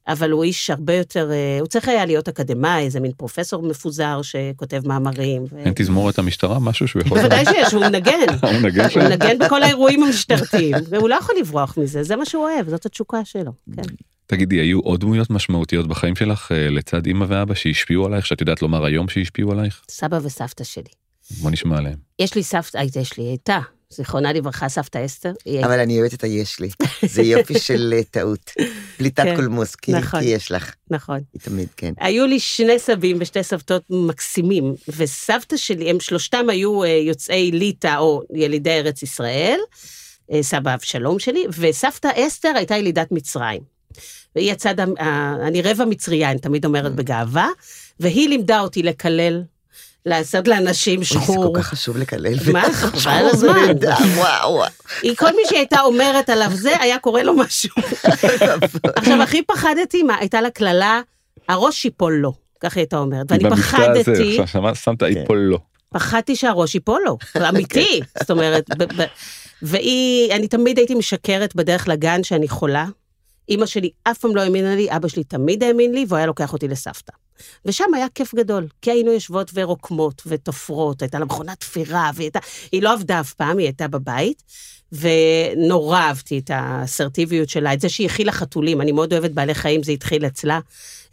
[0.08, 4.22] אבל הוא איש הרבה יותר, אה, הוא צריך היה להיות אקדמאי, איזה מין פרופסור מפוזר
[4.22, 5.44] שכותב מאמרים.
[5.52, 6.60] ו- אין תזמורת המשטרה?
[6.60, 7.17] משהו שהוא יכול...
[7.17, 8.12] בוודאי שיש, הוא מנגן.
[8.44, 9.04] הוא מנגן הוא?
[9.04, 13.26] מנגן בכל האירועים המשטרתיים, והוא לא יכול לברוח מזה, זה מה שהוא אוהב, זאת התשוקה
[13.26, 13.52] שלו.
[13.76, 13.82] כן.
[14.26, 18.62] תגידי, היו עוד דמויות משמעותיות בחיים שלך אה, לצד אמא ואבא שהשפיעו עלייך, שאת יודעת
[18.62, 19.82] לומר היום שהשפיעו עלייך?
[19.89, 21.01] סבא וסבתא שלי.
[21.30, 21.98] בוא נשמע עליהם.
[22.20, 25.34] יש לי סבתא, אה, יש לי, הייתה, זיכרונה לברכה, סבתא אסתר.
[25.64, 26.70] אבל אני אוהבת את היש לי.
[27.14, 28.52] זה יופי של אה, טעות.
[28.98, 30.20] פליטת כן, קולמוס, כי נכון.
[30.20, 30.74] כי יש לך.
[30.90, 31.20] נכון.
[31.34, 31.94] היא תמיד, כן.
[31.98, 37.98] היו לי שני סבים ושתי סבתות מקסימים, וסבתא שלי, הם שלושתם היו אה, יוצאי ליטא
[37.98, 39.60] או ילידי ארץ ישראל,
[40.42, 43.62] סבא אבשלום שלי, וסבתא אסתר הייתה ילידת מצרים.
[44.36, 44.76] והיא הצד,
[45.48, 47.50] אני רבע מצריה, אני תמיד אומרת בגאווה,
[48.00, 49.44] והיא לימדה אותי לקלל,
[50.06, 51.54] לעשות לאנשים אוי, זה שחור.
[51.54, 52.34] כל כך חשוב לקלל.
[52.54, 52.64] מה?
[52.74, 53.72] חבל הזמן.
[54.16, 54.64] וואו.
[55.02, 57.70] היא, כל מי שהייתה אומרת עליו זה, היה קורה לו משהו.
[58.96, 61.02] עכשיו, הכי פחדתי, מה, הייתה לה קללה,
[61.50, 63.32] הראש ייפול לו, ככה היא הייתה אומרת.
[63.32, 65.58] ואני הזה, פחדתי, עכשיו שמה- שמת ייפול לא.
[65.94, 68.00] פחדתי שהראש ייפול לו, זה אמיתי.
[68.20, 68.64] זאת אומרת,
[69.62, 72.86] והיא, אני תמיד הייתי משקרת בדרך לגן שאני חולה.
[73.50, 76.54] אימא שלי אף פעם לא האמינה לי, אבא שלי תמיד האמין לי, והוא היה לוקח
[76.54, 77.14] אותי לסבתא.
[77.66, 82.40] ושם היה כיף גדול, כי היינו יושבות ורוקמות ותופרות, הייתה לה מכונת תפירה, והיא הייתה,
[82.72, 84.44] היא לא עבדה אף פעם, היא הייתה בבית,
[84.92, 89.84] ונורא אהבתי את האסרטיביות שלה, את זה שהיא הכילה חתולים, אני מאוד אוהבת בעלי חיים,
[89.84, 90.60] זה התחיל אצלה.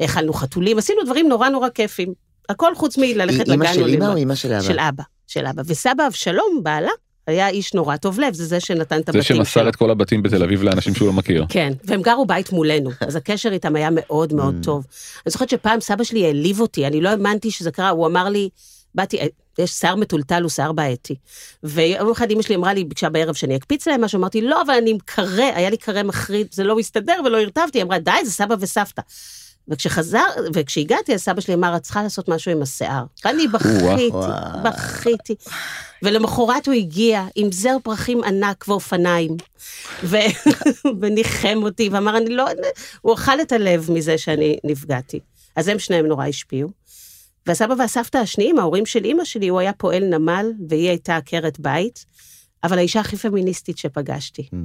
[0.00, 2.12] האכלנו חתולים, עשינו דברים נורא נורא כיפים.
[2.48, 3.52] הכל חוץ מללכת לגן.
[3.52, 4.04] אימא של אימא.
[4.04, 4.62] או אימא של אבא?
[4.62, 5.62] של אבא, של אבא.
[5.66, 6.90] וסבא אבשלום, בעלה,
[7.28, 9.36] היה איש נורא טוב לב, זה זה שנתן את זה הבתים שלו.
[9.36, 11.46] שמסר את כל הבתים בתל אביב לאנשים שהוא לא מכיר.
[11.48, 14.64] כן, והם גרו בית מולנו, אז הקשר איתם היה מאוד מאוד Mm.
[14.64, 14.86] טוב.
[15.26, 18.48] אני זוכרת שפעם סבא שלי העליב אותי, אני לא האמנתי שזה קרה, הוא אמר לי,
[18.94, 19.18] באתי,
[19.58, 21.14] יש שיער מטולטל הוא שיער בעייתי.
[21.62, 24.74] ויום אחד אמא שלי אמרה לי, ביקשה בערב שאני אקפיץ להם משהו, אמרתי, לא, אבל
[24.74, 28.10] אני עם קרה, היה לי קרה מחריד, זה לא מסתדר ולא הרטבתי, היא אמרה, די,
[28.24, 29.02] זה סבא וסבתא.
[29.68, 33.04] וכשחזר, וכשהגעתי, אז סבא שלי אמר, את צריכה לעשות משהו עם השיער.
[33.24, 34.10] ואני בכיתי.
[34.64, 35.34] בכיתי.
[36.02, 39.36] ולמחרת הוא הגיע עם זר פרחים ענק ואופניים,
[40.04, 40.16] ו...
[41.00, 42.44] וניחם אותי, ואמר, אני לא...
[43.00, 45.20] הוא אכל את הלב מזה שאני נפגעתי.
[45.56, 46.70] אז הם שניהם נורא השפיעו.
[47.46, 52.04] והסבא והסבתא השניים, ההורים של אימא שלי, הוא היה פועל נמל, והיא הייתה עקרת בית,
[52.64, 54.42] אבל האישה הכי פמיניסטית שפגשתי.
[54.42, 54.56] Mm.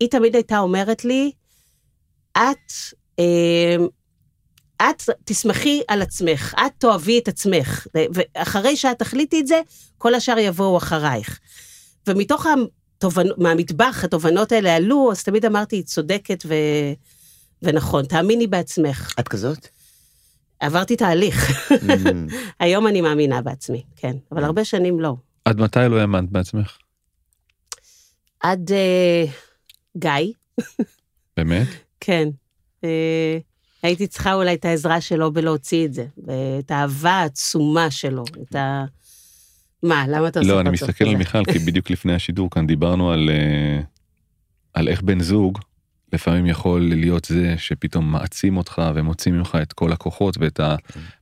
[0.00, 1.32] היא תמיד הייתה אומרת לי,
[2.32, 2.72] את,
[3.18, 3.76] אה,
[4.82, 9.60] את תשמחי על עצמך, את תאהבי את עצמך, ואחרי שאת תחליטי את זה,
[9.98, 11.40] כל השאר יבואו אחרייך.
[12.06, 13.26] ומתוך התובנ...
[13.36, 16.54] מהמטבח, התובנות האלה עלו, אז תמיד אמרתי, היא צודקת ו...
[17.62, 19.14] ונכון, תאמיני בעצמך.
[19.20, 19.68] את כזאת?
[20.60, 21.70] עברתי תהליך.
[21.72, 25.14] Mm, היום אני מאמינה בעצמי, כן, אבל הרבה שנים לא.
[25.44, 26.78] עד מתי לא האמנת בעצמך?
[28.40, 29.24] עד אה,
[29.96, 30.32] גיא,
[31.36, 31.66] באמת?
[32.00, 32.28] כן.
[32.84, 33.38] אה,
[33.84, 38.84] הייתי צריכה אולי את העזרה שלו בלהוציא את זה, ואת האהבה העצומה שלו, את ה...
[39.82, 41.16] מה, למה אתה עושה לא, אני מסתכל על?
[41.16, 43.80] מיכל, כי בדיוק לפני השידור כאן דיברנו על, אה,
[44.74, 45.58] על איך בן זוג
[46.12, 50.60] לפעמים יכול להיות זה שפתאום מעצים אותך ומוציא ממך את כל הכוחות ואת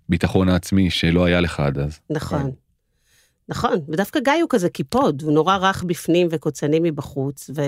[0.09, 2.01] הביטחון העצמי שלא היה לך עד אז.
[2.11, 2.51] נכון.
[3.49, 7.63] נכון, ודווקא גיא הוא כזה קיפוד, הוא נורא רך בפנים וקוצני מבחוץ, ו...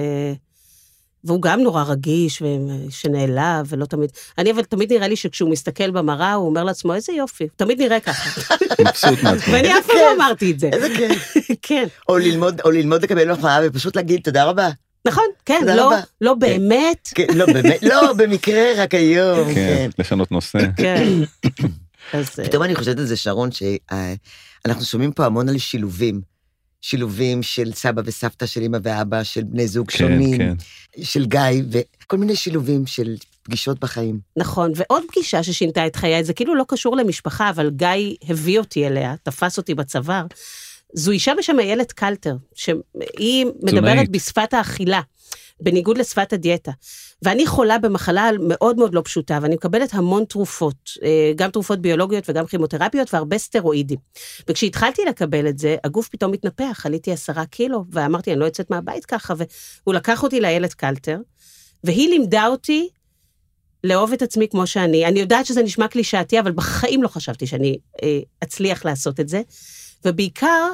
[1.24, 4.10] והוא גם נורא רגיש ושנעלב, ולא תמיד...
[4.38, 8.00] אני אבל תמיד נראה לי שכשהוא מסתכל במראה, הוא אומר לעצמו, איזה יופי, תמיד נראה
[8.00, 8.30] ככה.
[8.80, 9.48] מבסוט מעצמך.
[9.52, 10.70] ואני אף פעם לא אמרתי את זה.
[10.72, 11.34] איזה כיף.
[11.62, 14.70] כן, או ללמוד, או ללמוד לקבל מחמאה ופשוט להגיד תודה רבה.
[15.06, 16.00] נכון, כן, תודה לא, רבה.
[16.20, 17.08] לא באמת.
[17.14, 19.90] כן, לא, באמת, לא, במקרה, רק היום, כן, כן.
[19.98, 20.58] לשנות נושא.
[20.76, 21.12] כן.
[22.14, 26.33] אה, פתאום אני חושבת על זה, שרון, שאנחנו שומעים פה המון על שילובים.
[26.84, 30.54] שילובים של סבא וסבתא של אמא ואבא, של בני זוג כן, שונים, כן.
[31.02, 34.18] של גיא, וכל מיני שילובים של פגישות בחיים.
[34.36, 38.86] נכון, ועוד פגישה ששינתה את חיי, זה כאילו לא קשור למשפחה, אבל גיא הביא אותי
[38.86, 40.26] אליה, תפס אותי בצוואר.
[40.94, 45.00] זו אישה בשם איילת קלטר, שהיא מדברת בשפת האכילה,
[45.64, 46.72] בניגוד לשפת הדיאטה.
[47.22, 52.30] ואני חולה במחלה מאוד מאוד לא פשוטה, ואני מקבלת המון תרופות, אה, גם תרופות ביולוגיות
[52.30, 53.98] וגם כימותרפיות, והרבה סטרואידים.
[54.48, 59.04] וכשהתחלתי לקבל את זה, הגוף פתאום התנפח, עליתי עשרה קילו, ואמרתי, אני לא יוצאת מהבית
[59.04, 61.18] ככה, והוא לקח אותי לאיילת קלטר,
[61.84, 62.88] והיא לימדה אותי
[63.84, 65.06] לאהוב את עצמי כמו שאני.
[65.06, 69.42] אני יודעת שזה נשמע קלישאתי, אבל בחיים לא חשבתי שאני אה, אצליח לעשות את זה.
[70.04, 70.68] ובעיקר,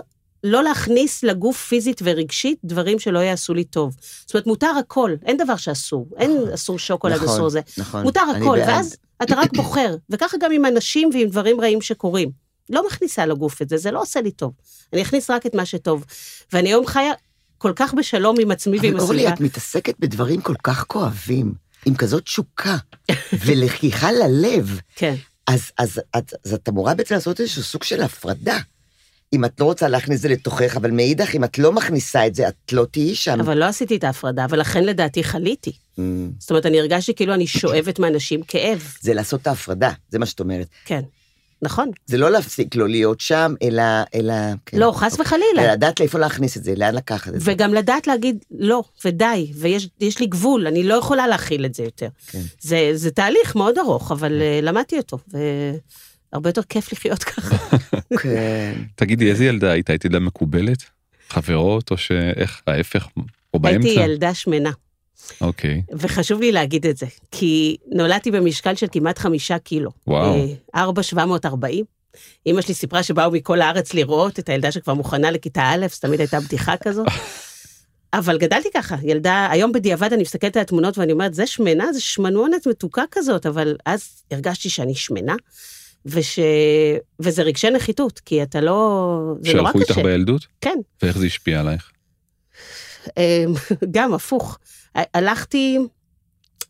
[0.45, 3.97] לא להכניס לגוף פיזית ורגשית דברים שלא יעשו לי טוב.
[4.01, 6.09] זאת אומרת, מותר הכל, אין דבר שאסור.
[6.17, 7.61] אין אסור שוקולד, נכון, אסור זה.
[7.79, 8.03] נכון.
[8.03, 8.59] מותר הכל.
[8.67, 9.97] ואז אתה רק בוחר.
[10.11, 12.31] וככה גם עם אנשים ועם דברים רעים שקורים.
[12.71, 14.53] לא מכניסה לגוף את זה, זה לא עושה לי טוב.
[14.93, 16.05] אני אכניס רק את מה שטוב.
[16.53, 17.13] ואני היום חיה
[17.59, 19.35] כל כך בשלום עם עצמי ועם אבל אורלי, הסביבה.
[19.35, 21.55] את מתעסקת בדברים כל כך כואבים,
[21.87, 22.77] עם כזאת תשוקה,
[23.45, 24.81] ולקיחה ללב.
[24.97, 25.15] כן.
[25.47, 28.59] אז, אז, אז, אז את אמורה בעצם לעשות איזשהו סוג של הפרדה.
[29.33, 32.35] אם את לא רוצה להכניס את זה לתוכך, אבל מאידך, אם את לא מכניסה את
[32.35, 33.41] זה, את לא תהיי שם.
[33.41, 35.71] אבל לא עשיתי את ההפרדה, ולכן לדעתי חליתי.
[35.71, 36.01] Mm,
[36.39, 38.95] זאת אומרת, אני הרגשתי כאילו אני שואבת מאנשים כאב.
[39.01, 40.67] זה לעשות את ההפרדה, זה מה שאת אומרת.
[40.85, 41.01] כן.
[41.63, 41.91] נכון.
[42.07, 43.83] זה לא להפסיק לא להיות שם, אלא...
[44.15, 44.35] אלא
[44.67, 44.79] כן.
[44.79, 45.73] לא, חס אלא וחלילה.
[45.73, 47.53] לדעת לאיפה להכניס את זה, לאן לקחת את זה.
[47.53, 51.83] וגם לדעת להגיד לא, ודי, ויש יש לי גבול, אני לא יכולה להכיל את זה
[51.83, 52.09] יותר.
[52.27, 52.43] כן.
[52.61, 55.19] זה, זה תהליך מאוד ארוך, אבל uh, למדתי אותו,
[56.33, 57.57] והרבה יותר כיף לחיות ככה.
[58.23, 58.73] כן.
[58.95, 59.91] תגידי, איזה ילדה היית?
[59.91, 60.85] היית ילדה מקובלת?
[61.29, 63.09] חברות, או שאיך, ההפך,
[63.55, 63.89] או באמצע?
[63.89, 64.71] הייתי ילדה שמנה,
[65.41, 69.91] אוקיי, וחשוב לי להגיד את זה, כי נולדתי במשקל של כמעט חמישה קילו.
[70.07, 70.35] וואו.
[70.35, 71.85] אה, ארבע שבע מאות ארבעים.
[72.47, 76.21] אמא שלי סיפרה שבאו מכל הארץ לראות את הילדה שכבר מוכנה לכיתה א', זו תמיד
[76.21, 77.05] הייתה בדיחה כזו.
[78.15, 82.01] אבל גדלתי ככה, ילדה, היום בדיעבד אני מסתכלת על התמונות ואני אומרת, זה שמנה, זה
[82.01, 85.35] שמנונת מתוקה כזאת, אבל אז הרגשתי שאני שמנה,
[86.07, 86.39] וש...
[87.21, 89.09] וזה רגשי נחיתות, כי אתה לא...
[89.41, 90.03] זה נורא שהלכו איתך קשה.
[90.03, 90.47] בילדות?
[90.61, 91.91] כן, ואיך זה השפיע עלייך?
[93.17, 93.23] אמ,
[93.95, 94.59] גם הפוך.
[94.95, 95.79] הלכתי,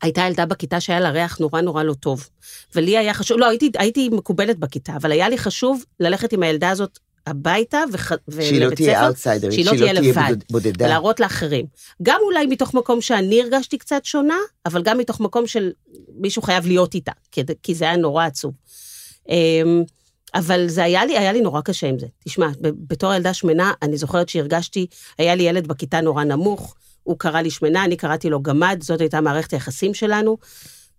[0.02, 2.28] הייתה ילדה בכיתה שהיה לה ריח נורא נורא לא טוב.
[2.74, 6.70] ולי היה חשוב, לא, הייתי, הייתי מקובלת בכיתה, אבל היה לי חשוב ללכת עם הילדה
[6.70, 10.84] הזאת הביתה וח, שהיא לא ולבית תהיה ספר, אאוטסיידרית, שהיא לא תהיה לבד, בודד- בודדה.
[10.86, 11.66] ולהראות לאחרים.
[12.02, 15.70] גם אולי מתוך מקום שאני הרגשתי קצת שונה, אבל גם מתוך מקום של
[16.20, 18.52] מישהו חייב להיות איתה, כי, כי זה היה נורא עצוב.
[19.28, 19.82] אמ,
[20.34, 22.06] אבל זה היה לי, היה לי נורא קשה עם זה.
[22.24, 22.48] תשמע,
[22.88, 24.86] בתור ילדה שמנה, אני זוכרת שהרגשתי,
[25.18, 29.00] היה לי ילד בכיתה נורא נמוך, הוא קרא לי שמנה, אני קראתי לו גמד, זאת
[29.00, 30.38] הייתה מערכת היחסים שלנו.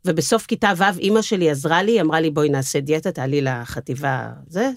[0.05, 4.69] ובסוף כיתה ו', אימא שלי עזרה לי, אמרה לי, בואי נעשה דיאטה, תעלי לחטיבה, זה.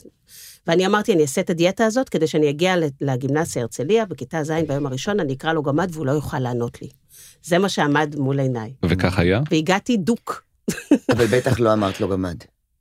[0.67, 4.87] ואני אמרתי, אני אעשה את הדיאטה הזאת כדי שאני אגיע לגימנסיה הרצליה, בכיתה ז' ביום
[4.87, 6.89] הראשון, אני אקרא לו גמד והוא לא יוכל לענות לי.
[7.43, 8.73] זה מה שעמד מול עיניי.
[8.85, 9.41] וכך היה?
[9.51, 10.45] והגעתי דוק.
[11.13, 12.37] אבל בטח לא אמרת לו גמד.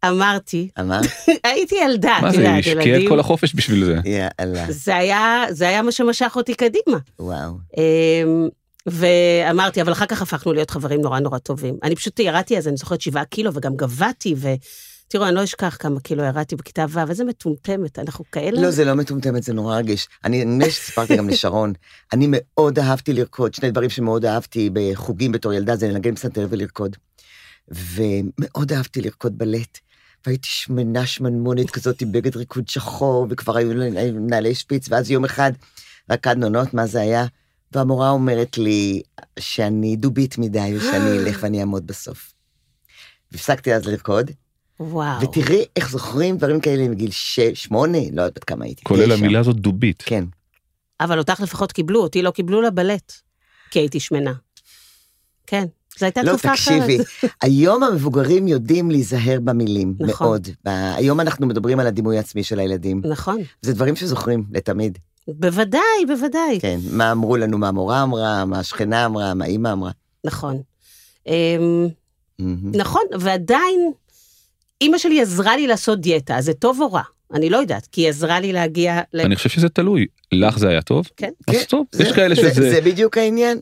[0.08, 1.06] אמרתי, אמרת?
[1.44, 4.00] הייתי ילדה, מה זה, היא השקיעה את כל החופש בשביל זה.
[4.06, 6.98] יאללה, זה היה, זה היה מה שמשך אותי קדימה.
[7.20, 7.52] וואו.
[7.78, 8.48] אמ,
[8.86, 11.78] ואמרתי, אבל אחר כך הפכנו להיות חברים נורא נורא טובים.
[11.84, 16.00] אני פשוט ירדתי אז, אני זוכרת שבעה קילו, וגם גבהתי, ותראו, אני לא אשכח כמה
[16.00, 18.62] קילו ירדתי בכיתה ו', איזה מטומטמת, אנחנו כאלה.
[18.62, 20.08] לא, זה לא מטומטמת, זה נורא רגיש.
[20.24, 21.74] אני נדמה שסיפרתי גם לשרון,
[22.14, 26.96] אני מאוד אהבתי לרקוד, שני דברים שמאוד אהבתי בחוגים בתור ילדה, זה לנגן פסנתר ולרקוד.
[27.68, 29.80] ומאוד אהבתי לרקוד בלט.
[30.26, 35.26] והייתי שמנה שמנמונת כזאת עם בגד ריקוד שחור, וכבר היו לי נעלי שפיץ, ואז יום
[35.26, 35.52] אחד
[36.10, 37.26] רקדנו, לא יודעת מה זה היה,
[37.72, 39.02] והמורה אומרת לי
[39.40, 42.34] שאני דובית מדי, ושאני אלך ואני אעמוד בסוף.
[43.32, 44.32] והפסקתי אז לרקוד,
[44.80, 45.22] וואו.
[45.22, 48.84] ותראי איך זוכרים דברים כאלה מגיל שש, שמונה, לא יודעת בת כמה הייתי.
[48.84, 49.12] כולל.
[49.12, 50.04] המילה הזאת דובית.
[50.06, 50.26] כן.
[51.00, 53.14] אבל אותך לפחות קיבלו, אותי לא קיבלו לבלט,
[53.72, 54.34] כי הייתי שמנה.
[55.48, 55.66] כן,
[56.00, 56.82] זו הייתה לא, תקופה אחרת.
[56.82, 57.04] תקשיבי,
[57.42, 60.28] היום המבוגרים יודעים להיזהר במילים, נכון.
[60.28, 60.48] מאוד.
[60.66, 63.02] ב- היום אנחנו מדברים על הדימוי העצמי של הילדים.
[63.10, 64.98] נכון, זה דברים שזוכרים לתמיד.
[65.28, 66.60] בוודאי, בוודאי.
[66.62, 69.92] כן, מה אמרו לנו, מה המורה אמרה, מה השכנה אמרה, מה אימא אמרה.
[70.26, 70.62] נכון.
[71.28, 71.88] אמ.
[72.76, 73.92] נכון, ועדיין,
[74.82, 77.02] אימא שלי עזרה לי לעשות דיאטה, אז זה טוב או רע?
[77.34, 79.02] אני לא יודעת, כי היא עזרה לי להגיע...
[79.14, 80.06] אני חושב שזה תלוי.
[80.32, 81.08] לך זה היה טוב?
[81.18, 81.30] כן.
[81.48, 82.70] אז כן, טוב, יש כאלה זה- שזה...
[82.70, 83.60] זה בדיוק העניין,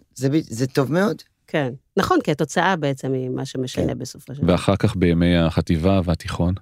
[0.49, 1.21] זה טוב מאוד.
[1.51, 1.69] כן.
[1.97, 3.99] נכון, כי התוצאה בעצם היא מה שמשנה כן.
[3.99, 4.51] בסופו של דבר.
[4.51, 6.53] ואחר כך בימי החטיבה והתיכון.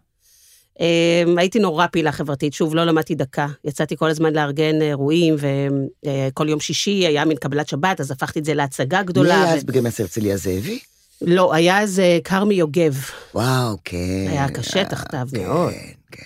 [0.80, 3.48] אמ, הייתי נורא פעילה חברתית, שוב, לא למדתי דקה.
[3.66, 8.46] יצאתי כל הזמן לארגן אירועים, וכל יום שישי היה מין קבלת שבת, אז הפכתי את
[8.46, 9.44] זה להצגה מי גדולה.
[9.44, 10.80] היה ו- אז בגימס הרצליה זאבי?
[11.22, 12.96] לא, היה איזה כרמי יוגב,
[13.36, 14.26] וואו, כן.
[14.30, 15.74] היה קשה תחתיו כן, מאוד.
[16.12, 16.24] כן.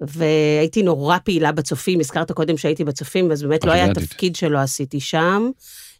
[0.00, 3.94] והייתי נורא פעילה בצופים, הזכרת קודם שהייתי בצופים, אז באמת לא היה.
[3.94, 5.50] תפקיד שלא עשיתי שם.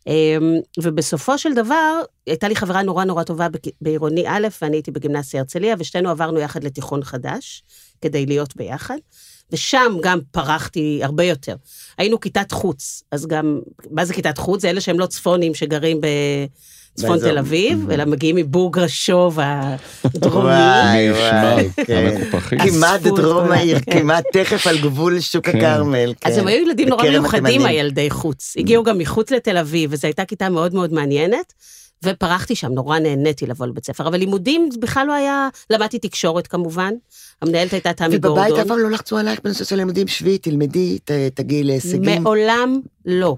[0.06, 3.46] אמ, ובסופו של דבר, הייתה לי חברה נורא נורא טובה
[3.80, 7.62] בעירוני א', ואני הייתי בגימנסיה הרצליה, ושתינו עברנו יחד לתיכון חדש,
[8.00, 8.96] כדי להיות ביחד.
[9.52, 11.56] ושם גם פרחתי הרבה יותר.
[11.98, 14.62] היינו כיתת חוץ, אז גם, מה זה כיתת חוץ?
[14.62, 17.16] זה אלה שהם לא צפונים שגרים בצפון באזור.
[17.16, 19.38] תל אביב, אלא מגיעים מבוגרשוב
[20.04, 20.46] הדרומי.
[20.46, 22.24] וואי, נשמע וואי, כן.
[22.58, 23.98] כמעט דרום העיר, כן.
[23.98, 25.58] כמעט תכף על גבול שוק כן.
[25.58, 26.12] הכרמל.
[26.24, 26.38] אז.
[26.38, 27.66] הם היו ילדים נורא מיוחדים.
[27.66, 28.54] הילדי חוץ.
[28.58, 31.52] הגיעו גם מחוץ לתל אביב, וזו הייתה כיתה מאוד מאוד מעניינת,
[32.04, 34.08] ופרחתי שם, נורא נהניתי לבוא לבית ספר.
[34.08, 36.92] אבל לימודים בכלל לא היה, למדתי תקשורת כמובן,
[37.42, 38.60] המנהלת הייתה תמי ובבית גורדון.
[38.60, 40.98] אף פעם לא לחצו עלייך בנושא של לימודים, שבי, תלמדי,
[41.34, 42.22] תגיעי להישגים.
[42.22, 43.36] מעולם לא.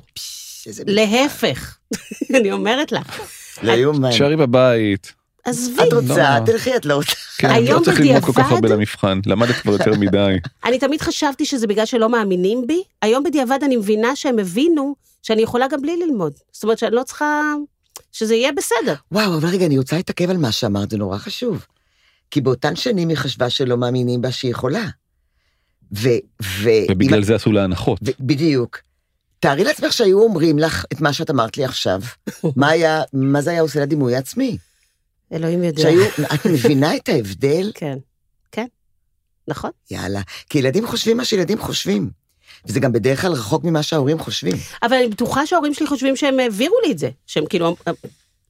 [0.87, 1.77] להפך,
[2.37, 3.21] אני אומרת לך.
[3.63, 4.11] לא יאומן.
[4.11, 5.13] תשארי בבית.
[5.45, 6.47] עזבי, את רוצה, לא.
[6.47, 7.13] תלכי, את לא רוצה.
[7.39, 9.21] כן, היום לא צריך ללמוד כל כך הרבה למבחן.
[9.27, 10.35] למדת כבר יותר מדי.
[10.67, 15.43] אני תמיד חשבתי שזה בגלל שלא מאמינים בי, היום בדיעבד אני מבינה שהם הבינו שאני
[15.43, 16.33] יכולה גם בלי ללמוד.
[16.53, 17.55] זאת אומרת שאני לא צריכה,
[18.13, 18.95] שזה יהיה בסדר.
[19.13, 21.67] וואו, אבל רגע, אני רוצה להתעכב על מה שאמרת, זה נורא חשוב.
[22.31, 24.85] כי באותן שנים היא חשבה שלא מאמינים בה שהיא יכולה.
[25.93, 26.09] ו...
[26.43, 26.71] ו...
[26.91, 27.99] ובגלל זה עשו לה הנחות.
[28.03, 28.79] ו- בדיוק.
[29.41, 32.01] תארי לעצמך שהיו אומרים לך את מה שאת אמרת לי עכשיו,
[32.57, 34.59] מה היה, מה זה היה עושה לדימוי העצמי?
[35.33, 35.83] אלוהים יודע.
[35.83, 37.73] שהיו, את מבינה את ההבדל?
[37.75, 37.99] כן,
[38.53, 38.67] כן,
[39.49, 39.71] נכון.
[39.91, 40.21] יאללה.
[40.51, 42.11] כי ילדים חושבים מה שילדים חושבים.
[42.67, 44.57] וזה גם בדרך כלל רחוק ממה שההורים חושבים.
[44.83, 47.77] אבל אני בטוחה שההורים שלי חושבים שהם העבירו לי את זה, שהם כאילו,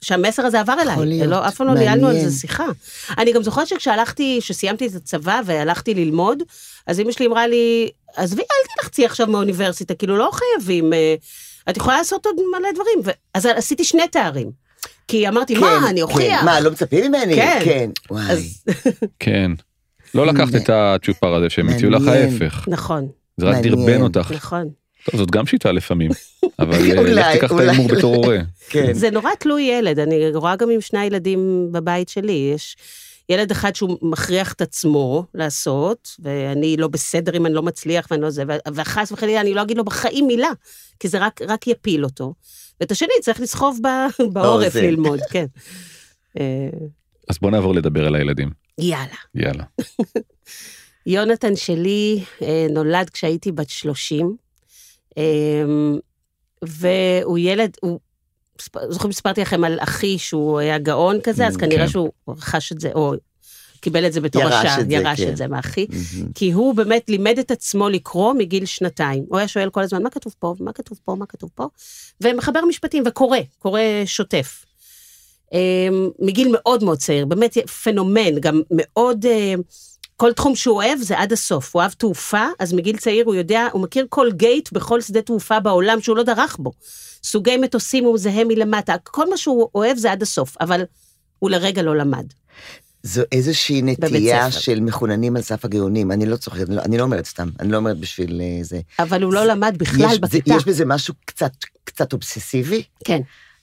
[0.01, 0.93] שהמסר הזה עבר אליי.
[0.93, 2.21] יכול להיות, לא, אף פעם לא ניהלנו על.
[2.29, 2.67] זה שיחה.
[3.19, 6.43] אני גם זוכרת שכשהלכתי, כשסיימתי את הצבא והלכתי ללמוד,
[6.87, 11.15] אז אמא שלי אמרה לי, עזבי, אל תלחצי עכשיו מהאוניברסיטה, כאילו לא חייבים, אה,
[11.71, 12.99] את יכולה לעשות עוד מלא דברים.
[13.05, 14.51] ו- אז עשיתי שני תארים.
[15.09, 16.43] כי אמרתי, מה, אני אוכיח.
[16.45, 17.35] מה, לא מצפים ממני?
[17.35, 17.61] כן.
[17.65, 17.91] כן.
[18.11, 18.33] וואי.
[18.33, 18.65] אז,
[19.19, 19.51] כן.
[20.15, 22.03] לא לקחת את הצ'ופר הזה שהם הציעו לך.
[22.09, 22.65] ההפך.
[22.69, 23.57] נכון, זה רק.
[23.63, 24.33] דרבן אותך.
[24.35, 24.69] נכון.
[25.11, 26.11] טוב, זאת גם שיטה לפעמים.
[26.59, 27.59] אבל אה, אולי, לך תיקח את.
[27.61, 28.39] ההימור בתור הורה.
[28.71, 28.93] כן.
[28.93, 32.77] זה נורא תלוי ילד, אני רואה גם עם שני הילדים בבית שלי, יש
[33.29, 38.23] ילד אחד שהוא מכריח את עצמו לעשות, ואני לא בסדר אם אני לא מצליח ואני
[38.23, 38.43] לא זה,
[38.75, 40.51] וחס וחלילה אני לא אגיד לו בחיים מילה,
[41.01, 42.35] כי זה רק, רק יפיל אותו.
[42.81, 43.79] ואת השני צריך לסחוב
[44.33, 44.75] בעורף.
[44.75, 45.47] ללמוד, כן.
[46.41, 46.69] אה,
[47.29, 48.51] אז בוא נעבור לדבר על הילדים.
[48.79, 49.17] יאללה.
[49.35, 49.65] יאללה.
[51.07, 54.33] יונתן שלי אה, נולד כשהייתי בת 30, אה,
[56.63, 58.01] והוא ילד, הוא,
[58.89, 61.89] זוכרים שסיפרתי לכם על אחי שהוא היה גאון כזה, אז Mm, כנראה כן.
[61.93, 63.15] שהוא רכש את זה, או
[63.81, 65.29] קיבל את זה בתור ירש השעה, את זה, ירש כן.
[65.29, 66.33] את זה מאחי, מהמם.
[66.35, 69.25] כי הוא באמת לימד את עצמו לקרוא מגיל שנתיים.
[69.29, 71.67] הוא היה שואל כל הזמן, מה כתוב פה, מה כתוב פה, מה כתוב פה,
[72.21, 74.65] ומחבר משפטים וקורא, קורא שוטף.
[75.53, 79.55] אמ, מגיל מאוד מאוד צעיר, באמת פנומן, גם מאוד, אה,
[80.17, 81.75] כל תחום שהוא אוהב זה עד הסוף.
[81.75, 85.61] הוא אוהב תעופה, אז מגיל צעיר הוא יודע, הוא מכיר כל גייט בכל שדה תעופה
[85.61, 86.73] בעולם שהוא לא דרך בו.
[87.25, 90.83] סוגי מטוסים הוא מזהה מלמטה, כל מה שהוא אוהב זה עד הסוף, אבל
[91.39, 92.27] הוא לרגע לא למד.
[93.03, 94.51] זו איזושהי נטייה.
[94.51, 96.13] של מחוננים על סף הגאונים.
[96.13, 98.81] אני לא צוחקת, אני לא- אני לא אומרת סתם, אני לא אומרת בשביל אה, זה.
[98.99, 100.55] אבל הוא לא למד בכלל יש, זה, בכיתה.
[100.55, 101.53] יש בזה משהו קצת,
[101.85, 103.21] קצת אובססיבי, כן,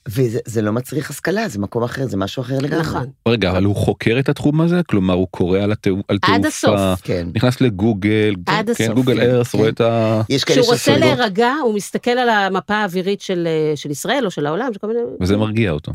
[0.08, 2.80] וזה זה לא מצריך השכלה, זה מקום אחר, זה משהו אחר לגמרי.
[2.80, 3.06] נכון.
[3.28, 4.80] רגע, אבל הוא חוקר את התחום הזה?
[4.88, 5.72] כלומר, הוא קורא על
[6.08, 7.00] על עד תעופה, הסוף.
[7.02, 7.28] כן.
[7.34, 8.94] נכנס לגוגל, עד כן, הסוף.
[8.94, 9.58] גוגל ארס, כן.
[9.58, 10.20] רואה את ה...
[10.28, 14.30] יש כאלה כשהוא רוצה להירגע, הוא מסתכל על המפה האווירית של, אה, של ישראל או
[14.30, 15.00] של העולם, של כל מיני...
[15.20, 15.92] וזה מרגיע אותו.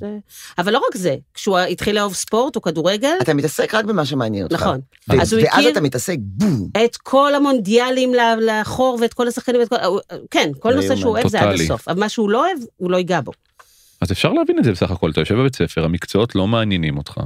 [0.00, 0.18] זה...
[0.58, 4.44] אבל לא רק זה, כשהוא התחיל לאהוב ספורט או כדורגל, אתה מתעסק רק במה שמעניין
[4.44, 4.54] אותך.
[4.62, 4.80] נכון.
[5.10, 6.68] ו- אז הוא ואז הכיר- אתה מתעסק, בום.
[6.84, 9.76] את כל המונדיאלים לאחור ואת כל השחקנים, ואת כל...
[10.30, 10.96] כן, כל נושא.
[10.96, 11.54] שהוא אוהב זה עד.
[11.60, 11.88] הסוף.
[11.88, 13.32] אבל מה שהוא לא אוהב, הוא לא ייגע בו.
[14.00, 17.20] אז אפשר להבין את זה בסך הכל, אתה יושב בבית ספר, המקצועות לא מעניינים אותך.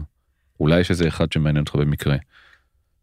[0.60, 2.16] אולי יש איזה אחד שמעניין אותך במקרה.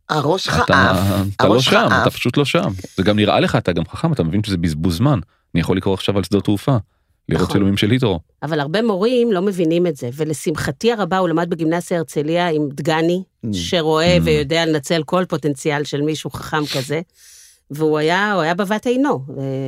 [0.10, 1.28] הראש שלך אתה, עף.
[1.36, 1.90] אתה לא שם.
[2.02, 2.70] אתה פשוט לא שם.
[2.98, 5.20] זה גם נראה לך, אתה גם חכם, אתה מבין שזה בזבוז זמן.
[5.56, 6.78] אני יכול לקרוא עכשיו על שדות תעופה,
[7.30, 7.54] לראות נכון.
[7.54, 8.20] צילומים של היטרו.
[8.44, 13.24] אבל הרבה מורים לא מבינים את זה, ולשמחתי הרבה הוא למד בגימנסיה הרצליה עם דגני,
[13.46, 13.50] Mm.
[13.54, 14.22] שרואה Mm.
[14.24, 17.02] ויודע לנצל כל פוטנציאל של מישהו חכם כזה,
[17.72, 19.26] והוא היה, היה בבת עינו.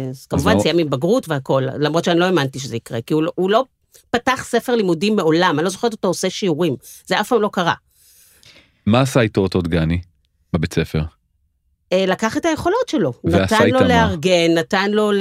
[0.10, 3.24] אז כמובן לא- סיים עם בגרות והכול, למרות שאני לא האמנתי שזה יקרה, כי הוא,
[3.24, 3.64] לא- הוא לא
[4.10, 7.74] פתח ספר לימודים מעולם, אני לא זוכרת אותו עושה שיעורים, זה אף פעם לא קרה.
[8.86, 10.02] מה עשה איתו אותו דגני
[10.54, 11.02] בבית ספר?
[11.94, 13.80] אה, לקח את היכולות שלו, נתן לו?
[13.80, 15.12] לארגן, נתן לו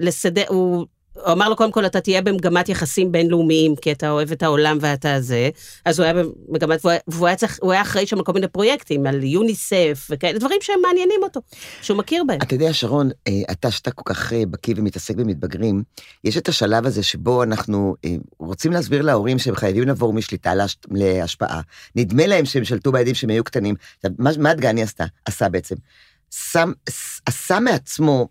[0.00, 0.86] לסדר, הוא...
[1.14, 4.78] הוא אמר לו קודם כל אתה תהיה במגמת יחסים בינלאומיים כי אתה אוהב את העולם
[4.80, 5.50] ואתה זה
[5.84, 6.14] אז הוא היה
[6.48, 10.38] במגמת והוא היה- צריך הוא היה אחראי שם על כל מיני פרויקטים על יוניסף וכאלה
[10.38, 11.40] דברים שהם מעניינים אותו
[11.82, 12.38] שהוא מכיר בהם.
[12.42, 15.82] אתה יודע, שרון, אה, אתה שאתה כל כך אה, בקיא ומתעסק במתבגרים,
[16.24, 20.76] יש את השלב הזה שבו אנחנו אה, רוצים להסביר להורים שהם חייבים לעבור משליטה להש-
[20.90, 21.60] להשפעה.
[21.96, 23.74] נדמה להם שהם שלטו בילדים שהם היו קטנים.
[24.18, 25.04] מה, מה דגני עשתה?
[25.24, 25.74] עשה בעצם?
[26.30, 26.72] שם,
[27.26, 28.28] עשה מעצמו,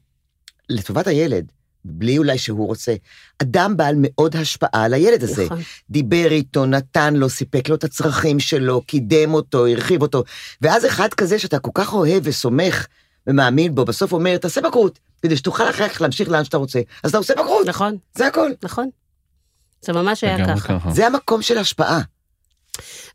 [0.69, 1.51] לטובת הילד,
[1.85, 2.95] בלי אולי שהוא רוצה,
[3.41, 5.45] אדם בעל מאוד השפעה על הילד הזה.
[5.45, 5.61] נכון.
[5.89, 10.23] דיבר איתו, נתן לו, סיפק לו את הצרכים שלו, קידם אותו, הרחיב אותו.
[10.61, 12.87] ואז אחד כזה שאתה כל כך אוהב וסומך
[13.27, 16.81] ומאמין בו, בסוף אומר, תעשה בגרות, כדי שתוכל אחר כך להמשיך לאן שאתה רוצה.
[17.03, 18.51] אז אתה עושה בגרות, נכון זה הכל.
[18.63, 18.89] נכון.
[19.81, 20.79] זה ממש היה ככה.
[20.79, 20.91] ככה.
[20.91, 22.01] זה המקום של השפעה.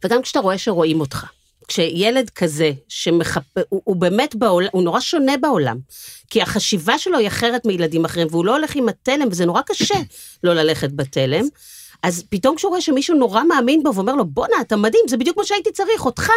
[0.05, 1.27] וגם כשאתה רואה שרואים אותך.
[1.69, 3.43] כשילד כזה, שמחפ...
[3.69, 5.79] הוא, הוא באמת בעולם, הוא נורא שונה בעולם.
[6.31, 9.95] כי החשיבה שלו היא אחרת מילדים אחרים, והוא לא הולך עם התלם, וזה נורא קשה
[10.45, 11.45] לא ללכת בתלם.
[12.03, 15.37] אז פתאום כשהוא רואה שמישהו נורא מאמין בו, ואומר לו, בואנה, אתה מדהים, זה בדיוק
[15.37, 16.31] מה שהייתי צריך, אותך.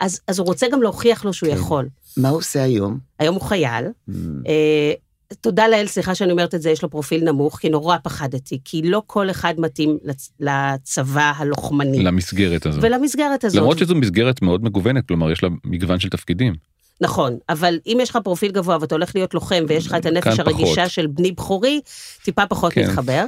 [0.00, 1.56] אז, אז הוא רוצה גם להוכיח לו שהוא כן.
[1.56, 1.88] יכול.
[2.16, 2.98] מה הוא עושה היום?
[3.18, 3.84] היום הוא חייל.
[3.84, 4.12] Mm,
[4.48, 4.92] אה,
[5.40, 8.82] תודה לאל, סליחה שאני אומרת את זה, יש לו פרופיל נמוך, כי נורא פחדתי, כי
[8.82, 10.30] לא כל אחד מתאים לצ...
[10.40, 12.02] לצבא הלוחמני.
[12.02, 12.82] למסגרת הזו.
[12.82, 13.58] ולמסגרת הזאת.
[13.58, 16.54] למרות שזו מסגרת מאוד מגוונת, כלומר יש לה מגוון של תפקידים.
[17.00, 20.40] נכון, אבל אם יש לך פרופיל גבוה ואתה הולך להיות לוחם ויש לך את הנפש
[20.40, 20.90] הרגישה פחות.
[20.90, 21.80] של בני בכורי,
[22.24, 22.88] טיפה פחות כן.
[22.88, 23.24] מתחבר.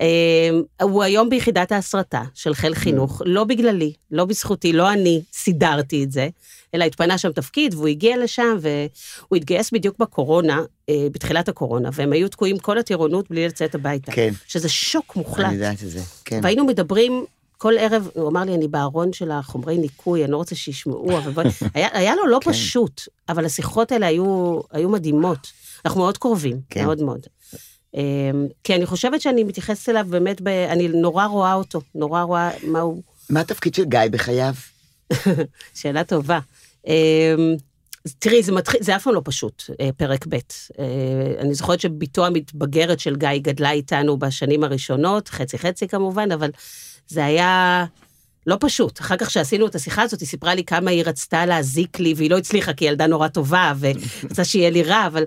[0.00, 0.50] אה,
[0.82, 6.12] הוא היום ביחידת ההסרטה של חיל חינוך, לא בגללי, לא בזכותי, לא אני סידרתי את
[6.12, 6.28] זה,
[6.74, 12.12] אלא התפנה שם תפקיד והוא הגיע לשם והוא התגייס בדיוק בקורונה, אה, בתחילת הקורונה, והם
[12.12, 14.12] היו תקועים כל הטירונות בלי לצאת הביתה.
[14.12, 15.46] כן, שזה שוק מוחלט.
[15.46, 16.00] אני יודעת את זה.
[16.24, 16.40] כן.
[16.42, 17.24] והיינו מדברים
[17.58, 21.32] כל ערב, הוא אמר לי, אני בארון של החומרי ניקוי, אני לא רוצה שישמעו, אבל
[21.32, 21.42] בוא...
[21.74, 22.50] היה, היה לו לא כן.
[22.50, 25.52] פשוט, אבל השיחות האלה היו, היו מדהימות.
[25.84, 26.84] אנחנו מאוד קרובים, כן.
[26.84, 27.26] מאוד מאוד.
[27.94, 30.48] אמ, כי אני חושבת שאני מתייחסת אליו באמת, ב...
[30.48, 33.02] אני נורא רואה אותו, נורא רואה מה הוא...
[33.30, 34.54] מה התפקיד של גיא בחייו?
[35.74, 36.38] שאלה טובה.
[36.86, 37.56] אמ,
[38.18, 40.34] תראי, זה מתחיל, זה אף פעם לא פשוט, אה, פרק ב'.
[40.34, 40.84] אה,
[41.38, 46.50] אני זוכרת שבתו המתבגרת של גיא גדלה איתנו בשנים הראשונות, חצי-חצי כמובן, אבל
[47.08, 47.84] זה היה
[48.46, 49.00] לא פשוט.
[49.00, 52.30] אחר כך שעשינו את השיחה הזאת, היא סיפרה לי כמה היא רצתה להזיק לי, והיא
[52.30, 55.24] לא הצליחה, כי היא ילדה נורא טובה, ורצתה שיהיה לי רע, אבל...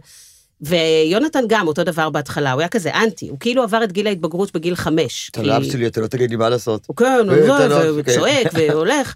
[0.61, 4.53] ויונתן גם, אותו דבר בהתחלה, הוא היה כזה אנטי, הוא כאילו עבר את גיל ההתבגרות
[4.53, 5.29] בגיל חמש.
[5.31, 6.83] אתה לא אבא שלי, אתה לא תגיד לי מה לעשות.
[6.87, 8.57] הוא כן, הוא אה, זה, אתה לא- והוא כן.
[8.69, 9.15] והולך,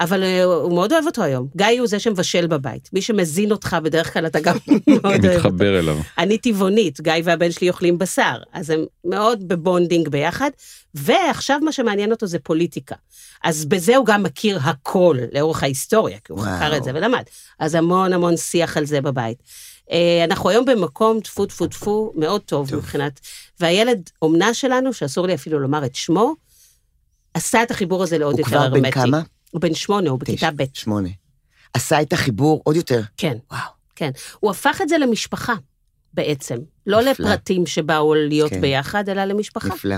[0.00, 1.46] אבל אה, הוא מאוד אוהב אותו היום.
[1.56, 2.88] גיא הוא זה שמבשל בבית.
[2.92, 4.56] מי שמזין אותך, בדרך כלל אתה גם
[4.86, 5.36] מאוד אוהב אותו.
[5.36, 5.96] מתחבר אליו.
[6.18, 10.50] אני טבעונית, גיא והבן שלי אוכלים בשר, אז הם מאוד ב bonding ביחד,
[10.94, 12.94] ועכשיו מה שמעניין אותו זה פוליטיקה.
[13.44, 16.40] אז בזה הוא גם מכיר הכל לאורך ההיסטוריה, כי הוא.
[16.40, 17.22] חקר את זה ולמד.
[17.58, 19.38] אז המון המון שיח על זה בבית.
[19.90, 22.78] אה, אנחנו היום במקום טפו טפו טפו מאוד טוב, טוב.
[22.78, 23.20] מבחינת...
[23.60, 26.34] והילד אומנה שלנו, שאסור לי אפילו לומר את שמו,
[27.34, 28.80] עשה את החיבור הזה לעוד הוא יותר כבר הרמטי.
[28.80, 29.20] בן כמה?
[29.50, 30.64] הוא בן שמונה, הוא בכיתה ב'.
[30.74, 31.08] שמונה.
[31.74, 33.00] עשה את החיבור עוד יותר.
[33.16, 33.36] כן.
[33.50, 33.70] וואו.
[33.96, 34.10] כן.
[34.40, 35.54] הוא הפך את זה למשפחה,
[36.14, 36.56] בעצם.
[36.86, 37.26] לא נפלא.
[37.26, 38.60] לפרטים שבאו להיות כן.
[38.60, 39.68] ביחד, אלא למשפחה.
[39.68, 39.96] נפלא,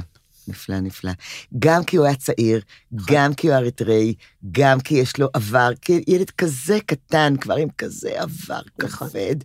[0.49, 1.13] נפלא, נפלא.
[1.59, 2.61] גם כי הוא היה צעיר,
[2.93, 3.15] נכון.
[3.15, 4.15] גם כי הוא אריתראי,
[4.51, 9.09] גם כי יש לו עבר, כי ילד כזה קטן, כבר עם כזה עבר נכון.
[9.09, 9.37] כבד,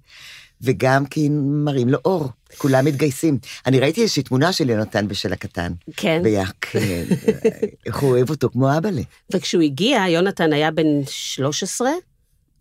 [0.61, 1.29] וגם כי
[1.65, 3.37] מראים לו אור, כולם מתגייסים.
[3.65, 6.21] אני ראיתי איזושהי תמונה של יונתן בשל הקטן, כן.
[6.23, 7.03] ויה, כן,
[7.85, 9.01] איך הוא אוהב אותו כמו אבאלה.
[9.33, 11.89] וכשהוא הגיע, יונתן היה בן 13,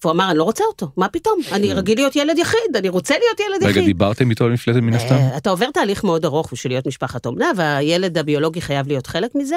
[0.02, 1.38] והוא אמר, אני לא רוצה אותו, מה פתאום?
[1.52, 3.84] אני רגיל להיות ילד יחיד, אני רוצה להיות ילד רגע, יחיד.
[3.84, 5.14] דיברתם איתו לפני זה מן הסתם?
[5.14, 9.34] אה, אתה עובר תהליך מאוד ארוך בשביל להיות משפחת אומנה, והילד הביולוגי חייב להיות חלק
[9.34, 9.56] מזה,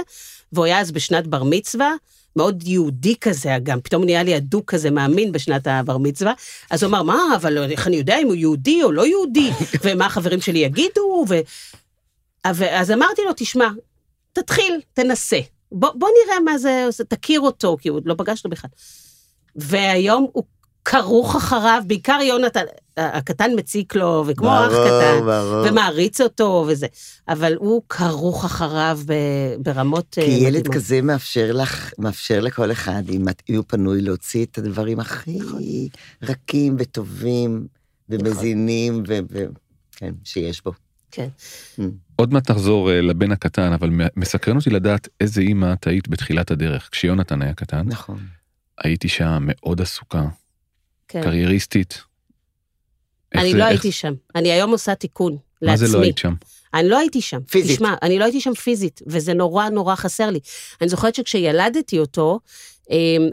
[0.54, 1.94] והוא היה אז בשנת בר מצווה,
[2.36, 6.34] מאוד יהודי כזה גם, פתאום נהיה לי אדוק כזה מאמין בשנת הבר מצווה,
[6.72, 9.52] אז הוא אמר, מה, אבל איך אני יודע אם הוא יהודי או לא יהודי,
[9.84, 11.36] ומה החברים שלי יגידו, ו...
[12.70, 13.68] אז אמרתי לו, תשמע,
[14.34, 15.40] תתחיל, תנסה.
[15.72, 18.70] בוא, בוא נראה מה זה, תכיר אותו, כי הוא עוד לא פגש אותו בכלל.
[19.56, 20.44] והיום הוא
[20.86, 22.64] כרוך אחריו, בעיקר יונתן,
[22.98, 25.66] הקטן מציק לו, וכמו ברור, אח קטן, ברור.
[25.70, 26.88] ומעריץ אותו וזה,
[27.28, 30.74] אבל הוא כרוך אחריו ב- ברמות כי אה, ילד מדהימות.
[30.74, 33.26] כזה מאפשר לך, מאפשר לכל אחד, אם
[33.56, 35.62] הוא פנוי, להוציא את הדברים הכי נכון.
[36.22, 37.68] רכים וטובים
[38.10, 39.46] ומזינים, ו- ו-
[39.96, 40.72] כן, שיש בו.
[41.12, 41.28] כן.
[42.16, 46.52] עוד מעט תחזור אה, לבן הקטן, אבל מסקרן אותי לדעת איזה אימא את היית בתחילת
[46.52, 46.90] הדרך.
[46.92, 48.18] כשיונתן היה קטן, נכון.
[48.84, 50.24] הייתי שם מאוד עסוקה,
[51.08, 51.24] כן.
[51.24, 52.02] קרייריסטית.
[53.36, 55.40] אני זה- לא איך- הייתי שם, אני היום עושה תיקון מה
[55.72, 55.88] לעצמי.
[55.88, 56.34] זה לא היית שם?
[56.74, 57.44] אני לא הייתי שם.
[57.44, 57.76] פיזית.
[57.76, 60.40] תשמע, אני לא הייתי שם פיזית, וזה נורא נורא חסר לי.
[60.82, 62.40] אני זוכרת שכשילדתי אותו,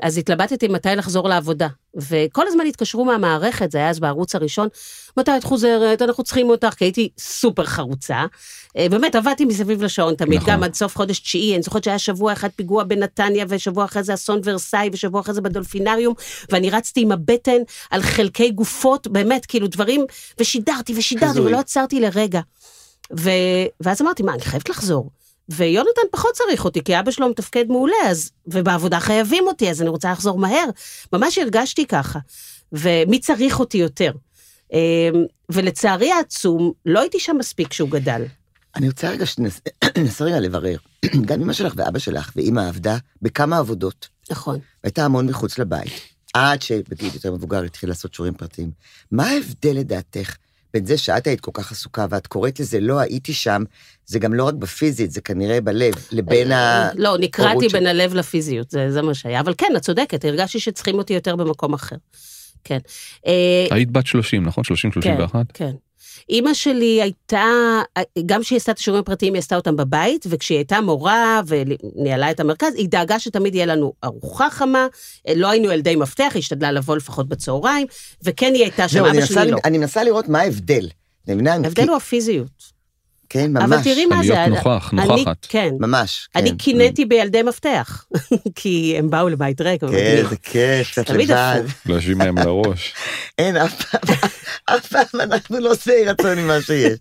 [0.02, 1.68] אז התלבטתי מתי לחזור לעבודה.
[1.96, 4.68] וכל הזמן התקשרו מהמערכת, זה היה אז בערוץ הראשון,
[5.16, 8.24] מתי את חוזרת, אנחנו צריכים אותך, כי הייתי סופר חרוצה.
[8.76, 10.52] אה, באמת, עבדתי מסביב לשעון תמיד, נכון.
[10.52, 14.14] גם עד סוף חודש תשיעי, אני זוכרת שהיה שבוע אחד פיגוע בנתניה, ושבוע אחרי זה
[14.14, 16.14] אסון ורסאי, ושבוע אחרי זה בדולפינריום,
[16.50, 17.58] ואני רצתי עם הבטן
[17.90, 20.04] על חלקי גופות, באמת, כאילו דברים,
[20.40, 21.40] ושידרתי ושידרתי.
[21.40, 22.40] ולא עצרתי לרגע.
[23.20, 23.30] ו...
[23.80, 25.10] ואז אמרתי, מה, אני חייבת לחזור.
[25.56, 28.30] ויונתן פחות צריך אותי, כי אבא שלו מתפקד מעולה, אז...
[28.46, 30.64] ובעבודה חייבים אותי, אז אני רוצה לחזור מהר.
[31.12, 32.18] ממש הרגשתי ככה.
[32.72, 34.12] ומי צריך אותי יותר?
[34.72, 34.78] אמ,
[35.52, 38.24] ולצערי העצום, לא הייתי שם מספיק כשהוא גדל.
[38.76, 40.76] אני רוצה רגע שננסה רגע לברר.
[41.26, 44.08] גם אמא שלך ואבא שלך ואמא עבדה בכמה עבודות.
[44.30, 44.58] נכון.
[44.84, 45.92] הייתה המון מחוץ לבית.
[46.34, 48.70] עד שבגיל יותר מבוגר התחיל לעשות שיעורים פרטיים.
[49.10, 50.36] מה ההבדל לדעתך
[50.74, 53.62] בין זה שאת היית כל כך עסוקה ואת קוראת לזה לא הייתי שם,
[54.06, 56.90] זה גם לא רק בפיזית, זה כנראה בלב, לבין ה...
[56.94, 59.40] לא, נקרעתי בין הלב לפיזיות, זה, זה מה שהיה.
[59.40, 61.96] אבל כן, את צודקת, הרגשתי שצריכים אותי יותר במקום אחר.
[62.64, 62.78] כן.
[63.26, 64.64] אה, היית בת 30, נכון?
[64.64, 65.46] 30, 31?
[65.54, 65.72] כן.
[66.28, 67.44] אימא שלי הייתה,
[68.26, 72.40] גם כשהיא עשתה את השיעורים הפרטיים, היא עשתה אותם בבית, וכשהיא הייתה מורה וניהלה את
[72.40, 74.86] המרכז, היא דאגה שתמיד יהיה לנו ארוחה חמה,
[75.36, 77.86] לא היינו ילדי מפתח, היא השתדלה לבוא לפחות בצהריים,
[78.22, 79.58] וכן היא הייתה שם, אבא שלי לא.
[79.64, 80.88] אני מנסה לראות מה ההבדל.
[81.28, 82.71] ההבדל הוא הפיזיות.
[83.32, 83.62] כן, ממש.
[83.62, 84.28] אבל תראי מה זה.
[84.34, 85.46] להיות נוכח, אני- נוכחת.
[85.48, 85.70] כן.
[85.80, 86.28] ממש.
[86.34, 86.40] כן.
[86.40, 88.04] אני קינאתי בילדי מפתח,
[88.54, 89.80] כי הם באו לבית ריק.
[89.80, 90.22] כן.
[90.30, 91.62] זה כיף, קצת לבד.
[91.86, 92.92] לא יושבים להם על הראש.
[93.38, 94.16] אין, אף פעם,
[94.64, 96.98] אף פעם אנחנו לא שבעי רצון ממה שיש.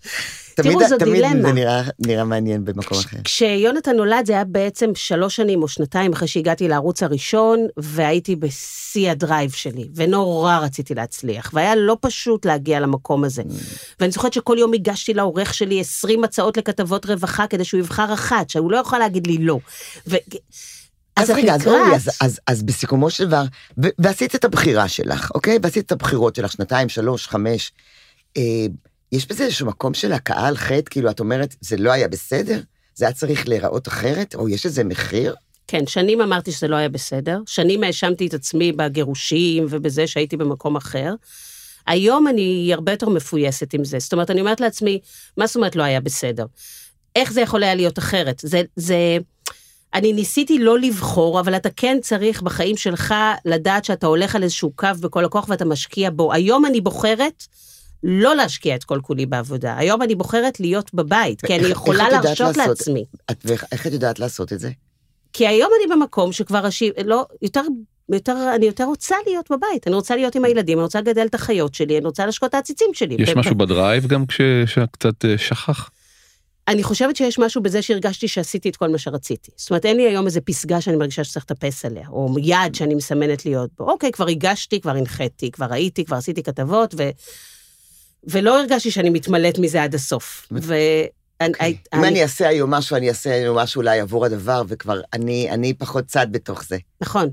[0.64, 1.42] תמיד, זו תמיד דילמה.
[1.42, 3.18] זה נראה, נראה מעניין במקום אחר.
[3.24, 9.12] כשיונתן נולד זה היה בעצם שלוש שנים או שנתיים אחרי שהגעתי לערוץ הראשון, והייתי בשיא
[9.12, 13.44] הדרייב שלי, ונורא רציתי להצליח, והיה לא פשוט להגיע למקום הזה.
[14.00, 18.50] ואני זוכרת שכל יום הגשתי לעורך שלי 20 הצעות לכתבות רווחה כדי שהוא יבחר אחת,
[18.50, 19.60] שהוא לא יכול להגיד לי לא.
[20.08, 20.16] ו...
[21.16, 21.68] אז את רגע, אז.
[21.68, 23.44] אורלי, אז, אז, אז בסיכומו של דבר,
[23.84, 25.60] ו- ועשית את הבחירה שלך, אוקיי?
[25.64, 27.72] ועשית את הבחירות שלך, שנתיים, שלוש, חמש.
[28.38, 28.66] אה,
[29.12, 32.60] יש בזה איזשהו מקום של הקהל חטא, כאילו, את אומרת, זה לא היה בסדר?
[32.96, 34.36] זה היה צריך להיראות אחרת?
[34.36, 35.36] או יש איזה מחיר?
[35.68, 40.76] כן, שנים אמרתי שזה לא היה בסדר, שנים האשמתי את עצמי בגירושים ובזה שהייתי במקום
[40.76, 41.14] אחר.
[41.88, 44.00] היום אני הרבה יותר מפויסת עם זה.
[44.00, 45.00] זאת אומרת, אני אומרת לעצמי,
[45.38, 46.46] מה זאת אומרת לא היה בסדר?
[47.16, 48.42] איך זה יכול היה להיות אחרת?
[48.44, 49.18] זה, זה...
[49.94, 53.14] אני ניסיתי לא לבחור, אבל אתה כן צריך בחיים שלך
[53.46, 56.34] לדעת שאתה הולך על איזשהו קו בכל הכוח ואתה משקיע בו.
[56.34, 57.44] היום אני בוחרת
[58.04, 59.78] לא להשקיע את כל כולי בעבודה.
[59.78, 63.06] היום אני בוחרת להיות בבית, כי אני יכולה להרשות לעצמי.
[63.46, 64.70] ואיך איך את יודעת לעשות את זה?
[65.34, 67.62] כי היום אני במקום שכבר אשיב, לא, יותר,
[68.12, 71.36] יותר, אני יותר רוצה להיות בבית, אני רוצה להיות עם הילדים, אני רוצה לגדל את
[71.36, 73.16] החיות שלי, אני רוצה להשקות את העציצים שלי.
[73.20, 75.90] יש משהו בדרייב גם כשקצת שכח?
[76.68, 79.52] אני חושבת שיש משהו בזה שהרגשתי שעשיתי את כל מה שרציתי.
[79.56, 82.96] זאת אומרת, אין לי היום איזה פסגה שאני מרגישה שצריך לטפס עליה, או יעד שאני
[82.96, 83.92] מסמנת להיות בו.
[83.92, 87.10] אוקיי, כבר הגשתי, כבר הנחיתי, כבר ראיתי, כבר עשיתי כתבות, ו...
[88.24, 90.48] ולא הרגשתי שאני מתמלאת מזה עד הסוף.
[90.52, 90.76] ו...
[91.48, 91.78] אוקיי.
[91.96, 95.74] אם אני אעשה היום משהו, אני אעשה היום משהו אולי עבור הדבר, וכבר אני, אני
[95.74, 96.78] פחות צד בתוך זה.
[97.02, 97.30] נכון.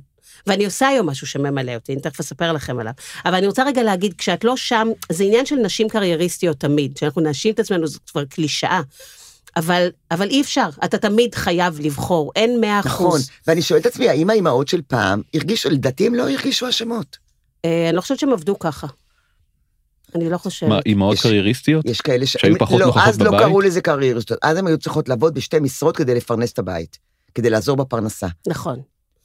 [0.46, 2.92] ואני עושה היום משהו שממלא אותי, אני תכף אספר לכם עליו.
[3.24, 7.22] אבל אני רוצה רגע להגיד, כשאת לא שם, זה עניין של נשים קרייריסטיות תמיד, שאנחנו
[7.22, 8.80] נשים את עצמנו, זו כבר קלישאה.
[9.56, 13.30] אבל, אבל אי אפשר, אתה תמיד חייב לבחור, אין מאה נכון, אחוז.
[13.46, 17.16] ואני שואל את עצמי, האם האימהות של פעם הרגישו, לדעתי הם לא הרגישו אשמות.
[17.64, 18.86] אה, אני לא חושבת שהם עבדו ככה.
[20.14, 20.68] אני לא חושבת.
[20.68, 21.84] מה, אימהות יש- קרייריסטיות?
[21.86, 22.32] יש כאלה ש...
[22.40, 23.40] שהיו פחות לא, נוכחות אז לא בבית?
[23.46, 26.98] קראו לזה קרייריסטות, אז הן היו צריכות לעבוד בשתי משרות כדי לפרנס את הבית,
[27.34, 28.26] כדי לעזור בפרנסה.
[28.48, 28.80] נכון.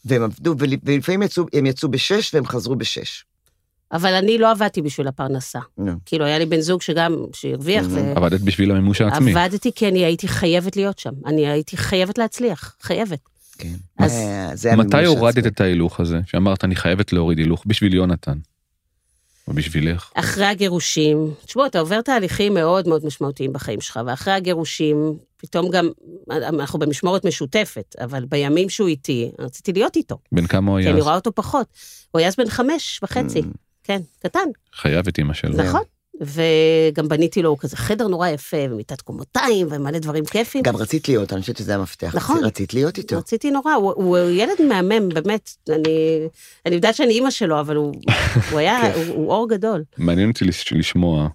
[0.06, 3.26] והם עבדו, ול- ולפעמים יצאו, הם יצאו בשש והם חזרו בשש.
[3.92, 5.60] אבל אני לא עבדתי בשביל הפרנסה.
[5.78, 5.92] נו.
[6.06, 8.18] כאילו, היה לי בן זוג שגם, שהרוויח, Mhm.
[8.18, 9.36] עבדת בשביל המימוש העצמי.
[9.36, 11.12] ועבדתי כי אני הייתי חייבת להיות שם.
[11.26, 13.20] אני הייתי חייבת להצליח, חייבת.
[13.58, 13.74] כן.
[14.00, 15.48] אז- אה, זה מתי הורדת.
[15.48, 16.20] את ההילוך הזה?
[16.26, 18.38] שאמרת אני חייבת להוריד הילוך בשביל יונתן.
[19.48, 20.12] או בשבילך.
[20.16, 24.98] אחרי הגירושים, תשמעו, אתה עובר תהליכים מאוד מאוד משמעותיים בחיים שלך, ואחרי הגירושים,
[25.38, 25.90] פתאום גם,
[26.32, 30.92] אנחנו במשמורת משותפת, אבל בימים שהוא איתי, רציתי להיות איתו, בן כמה הוא כי היה
[30.92, 31.04] אני אז?
[31.06, 31.68] רואה אותו פחות.
[32.12, 33.44] הוא היה אז בן חמש וחצי, Mm.
[33.84, 34.40] כן, קטן,
[34.76, 35.58] חייב את אמא שלו.
[35.58, 35.82] נכון,
[36.26, 40.62] וגם בניתי לו כזה חדר נורא יפה, ומיטת קומותיים, ומלא דברים כיפים.
[40.64, 42.16] גם רצית להיות, אני חושבת שזה המפתח.
[42.16, 42.44] נכון.
[42.44, 43.18] רצית להיות איתו.
[43.18, 45.50] רציתי נורא, הוא, הוא ילד מהמם, באמת.
[45.70, 46.20] אני,
[46.66, 47.94] אני יודעת שאני אימא שלו, אבל הוא,
[48.52, 48.96] הוא היה.
[48.96, 49.84] הוא, הוא אור גדול.
[49.98, 51.28] מעניין אותי לש- לשמוע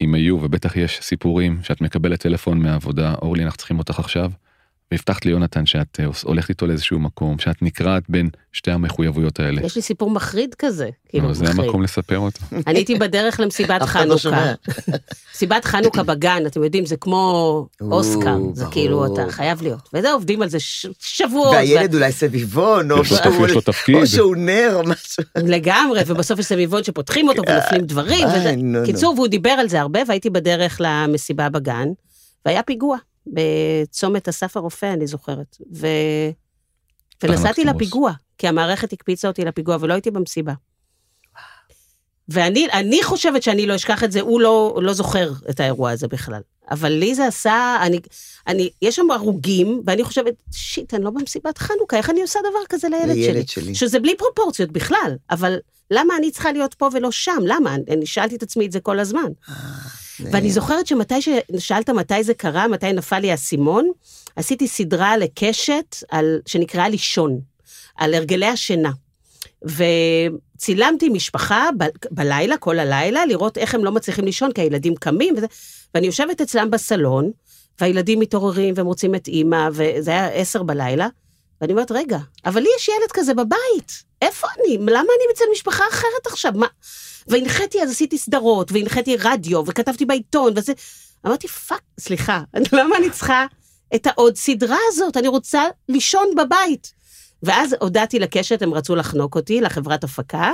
[0.00, 4.30] אם היו, ובטח יש סיפורים, שאת מקבלת טלפון מהעבודה, אורלי, אנחנו צריכים אותך עכשיו,
[4.92, 9.62] והבטחת ליונתן שאת אה, הולכת איתו לאיזשהו מקום, שאת נקרעת בין שתי המחויבויות האלה.
[9.62, 11.60] יש לי סיפור מחריד כזה, כאילו, נו, זה מחריד.
[11.60, 12.38] המקום לספר אותו.
[12.66, 13.86] אני הייתי בדרך למסיבת לא.
[13.86, 14.52] חנוכה.
[15.34, 17.18] מסיבת חנוכה בגן, אתם יודעים, זה כמו
[17.80, 18.64] או, אוסקר, זה.
[18.70, 19.88] כאילו, אתה חייב להיות.
[19.94, 20.58] וזה, עובדים על זה
[21.00, 21.54] שבועות.
[21.54, 23.04] והילד אולי סביבון, או
[24.06, 25.22] שהוא- נר או משהו.
[25.36, 28.28] לגמרי, ובסוף יש סביבון שפותחים אותו ונופלים דברים.
[28.56, 28.86] נו, נו.
[28.86, 31.88] קיצור, והוא דיבר על זה הרבה, והייתי בדרך למסיבה בגן,
[32.46, 32.96] והיה פיגוע
[33.26, 35.56] בצומת אסף הרופא, אני זוכרת.
[35.74, 35.86] ו...
[37.22, 37.74] ונסעתי מקסימוס.
[37.74, 40.52] לפיגוע, כי המערכת הקפיצה אותי לפיגוע, ולא הייתי במסיבה.
[42.28, 46.08] ואני אני חושבת שאני לא אשכח את זה, הוא לא, לא זוכר את האירוע הזה
[46.08, 46.40] בכלל.
[46.70, 48.00] אבל לי זה עשה, אני,
[48.46, 52.58] אני, יש שם הרוגים, ואני חושבת, שיט, אני לא במסיבת חנוכה, איך אני עושה דבר
[52.68, 53.32] כזה לילד שלי?
[53.32, 53.74] לילד שלי.
[53.74, 55.56] שזה בלי פרופורציות בכלל, אבל
[55.90, 57.38] למה אני צריכה להיות פה ולא שם?
[57.44, 57.74] למה?
[57.74, 59.28] אני, אני שאלתי את עצמי את זה כל הזמן.
[60.30, 63.90] ואני זוכרת שמתי ששאלת מתי זה קרה, מתי נפל לי האסימון,
[64.36, 67.40] עשיתי סדרה לקשת על, שנקראה לישון,
[67.96, 68.90] על הרגלי השינה.
[69.62, 75.34] וצילמתי משפחה ב, בלילה, כל הלילה, לראות איך הם לא מצליחים לישון, כי הילדים קמים,
[75.36, 75.46] וזה,
[75.94, 77.30] ואני יושבת אצלם בסלון,
[77.80, 81.08] והילדים מתעוררים והם רוצים את אימא, וזה היה עשר בלילה,
[81.60, 84.78] ואני אומרת, רגע, אבל לי יש ילד כזה בבית, איפה אני?
[84.78, 86.52] למה אני אצל משפחה אחרת עכשיו?
[86.54, 86.66] מה?
[87.28, 90.72] והנחיתי, אז עשיתי סדרות, והנחיתי רדיו, וכתבתי בעיתון, וזה...
[91.26, 92.42] אמרתי, fuck, סליחה,
[92.72, 93.46] למה אני צריכה
[93.94, 95.16] את העוד סדרה הזאת?
[95.16, 96.92] אני רוצה לישון בבית.
[97.42, 100.52] ואז הודעתי לקשת, הם רצו לחנוק אותי, לחברת הפקה.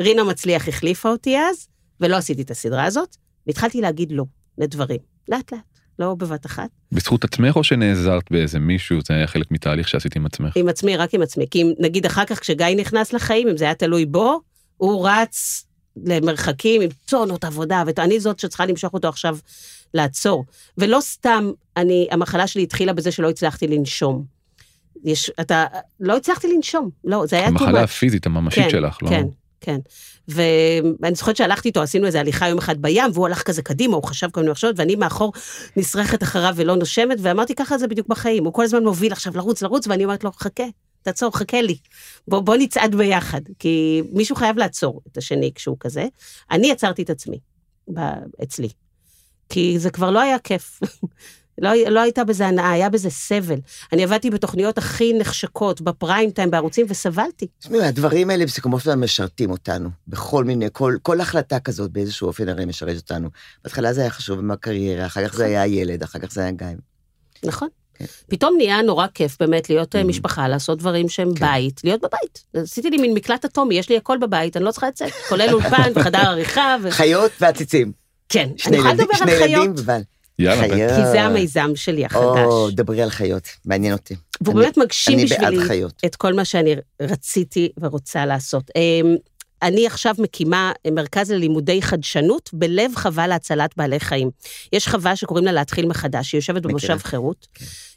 [0.00, 1.68] רינה מצליח החליפה אותי אז,
[2.00, 4.24] ולא עשיתי את הסדרה הזאת, והתחלתי להגיד לא
[4.58, 4.98] לדברים,
[5.28, 5.60] לאט לאט,
[5.98, 6.68] לא בבת אחת.
[6.92, 10.56] בזכות עצמך או שנעזרת באיזה מישהו, זה היה חלק מתהליך שעשית עם עצמך?
[10.56, 11.46] עם עצמי, רק עם עצמי.
[11.50, 14.40] כי אם, נגיד אחר כך כשגיא נכנס לחיים, אם זה היה תלוי בו,
[14.76, 15.66] הוא רץ
[16.04, 19.38] למרחקים עם טונות עבודה, ואני זאת שצריכה למשוך אותו עכשיו
[19.94, 20.44] לעצור.
[20.78, 24.24] ולא סתם, אני, המחלה שלי התחילה בזה שלא הצלחתי לנשום.
[25.04, 25.64] יש, אתה,
[26.00, 27.82] לא הצלחתי לנשום, לא, זה היה המחלה.
[27.82, 29.08] הפיזית הממשית כן, שלך, לא?
[29.08, 29.26] כן,
[29.60, 29.78] כן.
[30.28, 34.04] ואני זוכרת שהלכתי איתו, עשינו איזה הליכה יום אחד בים, והוא הלך כזה קדימה, הוא
[34.04, 35.32] חשב כל מיני מחשבות, ואני מאחור
[35.76, 38.44] נשרכת אחריו ולא נושמת, ואמרתי, ככה זה בדיוק בחיים.
[38.44, 40.64] הוא כל הזמן מוביל עכשיו לרוץ, לרוץ, ואני אומרת לו, חכה,
[41.06, 41.78] תעצור, חכה לי.
[42.28, 46.06] בוא, בוא נצעד ביחד, כי מישהו חייב לעצור את השני כשהוא כזה.
[46.50, 47.38] אני עצרתי את עצמי,
[47.94, 48.00] ב,
[48.42, 48.68] אצלי.
[49.48, 50.80] כי זה כבר לא היה כיף.
[51.62, 53.58] לא, לא הייתה בזה הנאה, היה בזה סבל.
[53.92, 57.46] אני עבדתי בתוכניות הכי נחשקות, בפריים טיים, בערוצים, וסבלתי.
[57.58, 62.26] תשמעי, הדברים האלה בסיכומו של דבר משרתים אותנו, בכל מיני, כל, כל החלטה כזאת באיזשהו
[62.26, 63.28] אופן הרי משרת אותנו.
[63.64, 66.50] בהתחלה זה היה חשוב עם הקריירה, אחר כך זה היה הילד, אחר כך זה היה
[66.50, 66.66] גיא.
[67.44, 67.68] נכון.
[68.30, 70.04] פתאום נהיה נורא כיף באמת להיות אה, Mhm.
[70.04, 71.40] משפחה, לעשות דברים שהם כן.
[71.46, 72.44] בית, להיות בבית.
[72.56, 75.92] עשיתי לי מין מקלט אטומי, יש לי הכל בבית, אני לא צריכה לצאת, כולל אולפן
[75.96, 76.90] וחדר עריכה, ו...
[76.90, 77.92] חיות ועציצים.
[78.28, 80.00] כן, אני יכולה ילדים, לדבר שני על ילדים, חיות, אבל...
[80.38, 80.62] יאללה.
[80.74, 80.90] חיות.
[80.90, 82.22] כי זה המיזם שלי החדש.
[82.44, 84.14] או, דברי על חיות, מעניין אותי.
[84.40, 85.58] והוא באמת מגשים בשבילי.
[86.06, 88.70] את כל מה שאני רציתי ורוצה לעשות.
[89.62, 94.30] אני עכשיו מקימה מרכז ללימודי חדשנות בלב חווה להצלת בעלי חיים.
[94.72, 96.98] יש חווה שקוראים לה להתחיל מחדש, היא יושבת במושב.
[97.02, 97.46] חירות.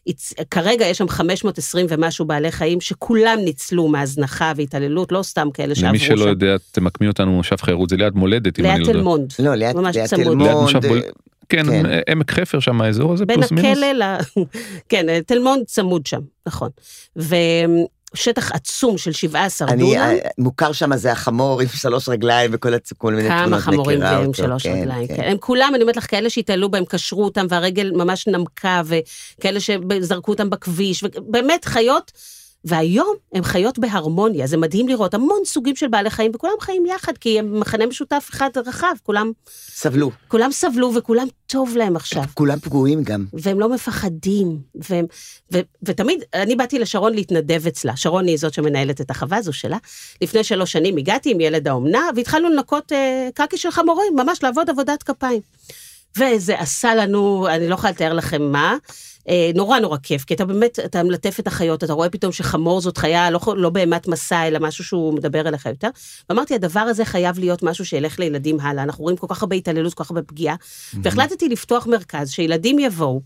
[0.10, 5.76] הצ- כרגע יש שם 520 ומשהו בעלי חיים שכולם ניצלו מהזנחה והתעללות, לא סתם כאלה
[5.76, 6.18] שעברו למי שם.
[6.18, 9.04] שלא יודע, תמקמי אותנו מושב חירות, זה ליד מולדת, אם אני ליד לא תל יודע.
[9.04, 9.34] מונד.
[9.40, 10.24] לא, ליד ממש ליד צמוד.
[10.24, 11.10] תל ליד מונד, מושב בול- אה,
[11.50, 11.86] כן, כן.
[12.10, 13.72] עמק חפר שם האזור הזה, בין פלוס מינוס.
[13.78, 14.18] הכלא ל...
[14.90, 16.70] כן, תל מונד צמוד שם, נכון.
[18.14, 19.96] ושטח עצום של 17 אני, דונם.
[19.96, 24.18] אה, מוכר שם זה החמור עם שלוש רגליים וכל כל מיני כמה תמונות חמורים מכירה
[24.18, 25.16] ועם אותו, שלוש כן, רגליים, כן.
[25.16, 25.24] כן.
[25.24, 30.32] הם כולם, אני אומרת לך, כאלה שהתעללו בהם, קשרו אותם והרגל ממש נמקה, וכאלה שזרקו
[30.32, 32.12] אותם בכביש, ובאמת חיות,
[32.66, 37.18] והיום הם חיות בהרמוניה, זה מדהים לראות המון סוגים של בעלי חיים, וכולם חיים יחד,
[37.18, 39.32] כי הם מחנה משותף אחד רחב, כולם,
[39.70, 40.12] סבלו.
[40.28, 42.24] כולם סבלו וכולם טוב להם עכשיו.
[42.34, 43.26] כולם פגועים גם.
[43.34, 45.06] והם לא מפחדים, והם,
[45.54, 49.78] ו, ותמיד, אני באתי לשרון להתנדב אצלה, שרון היא זאת שמנהלת את החווה הזו שלה.
[50.22, 54.70] לפני שלוש שנים הגעתי עם ילד האומנה, והתחלנו לנקות אה, קקי של חמורים, ממש לעבוד
[54.70, 55.42] עבודת כפיים.
[56.18, 58.76] וזה עשה לנו, אני לא יכולה לתאר לכם מה,
[59.56, 62.98] נורא נורא כיף, כי אתה באמת, אתה מלטף את החיות, אתה רואה פתאום שחמור זאת
[62.98, 65.90] חיה, לא, לא בהמת מסע, אלא משהו שהוא מדבר אליך יותר.
[66.30, 69.94] ואמרתי, הדבר הזה חייב להיות משהו שילך לילדים הלאה, אנחנו רואים כל כך הרבה התעללות,
[69.94, 70.56] כל כך הרבה פגיעה,
[71.04, 73.22] והחלטתי לפתוח מרכז, שילדים יבואו,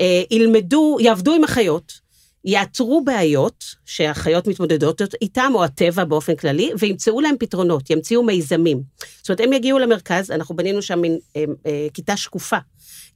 [0.00, 2.05] אה, ילמדו, יעבדו עם החיות,
[2.46, 8.82] יאתרו בעיות שהחיות מתמודדות איתם, או הטבע באופן כללי, וימצאו להם פתרונות, ימציאו מיזמים.
[9.22, 12.56] זאת אומרת, הם יגיעו למרכז, אנחנו בנינו שם מין אה, אה, כיתה שקופה.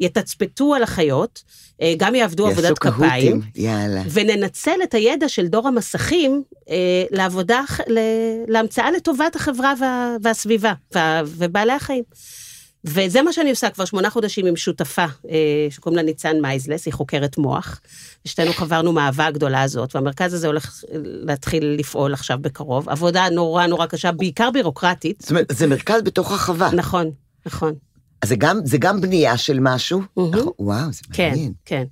[0.01, 1.43] יתצפתו על החיות,
[1.83, 4.03] אה, גם יעבדו עבודת כפיים, יאללה.
[4.13, 7.99] וננצל את הידע של דור המסכים אה, לעבודה, ל-
[8.49, 12.05] להמצאה לטובת החברה וה, והסביבה, וה, ובעלי החיים.
[12.85, 16.95] וזה מה שאני עושה כבר שמונה חודשים עם שותפה, אה, שקוראים לה ניצן מייזלס, היא
[16.95, 17.81] חוקרת מוח.
[18.25, 22.89] שתינו חברנו מהאהבה הגדולה הזאת, והמרכז הזה הולך להתחיל לפעול עכשיו בקרוב.
[22.89, 25.21] עבודה נורא נורא קשה, בעיקר בירוקרטית.
[25.21, 26.71] זאת אומרת, זה מרכז בתוך החווה.
[26.73, 27.11] נכון,
[27.47, 27.75] נכון.
[28.23, 30.01] אז זה גם, זה גם בנייה של משהו.
[30.17, 31.53] נכון, וואו, זה כן, מעניין.
[31.65, 31.85] כן.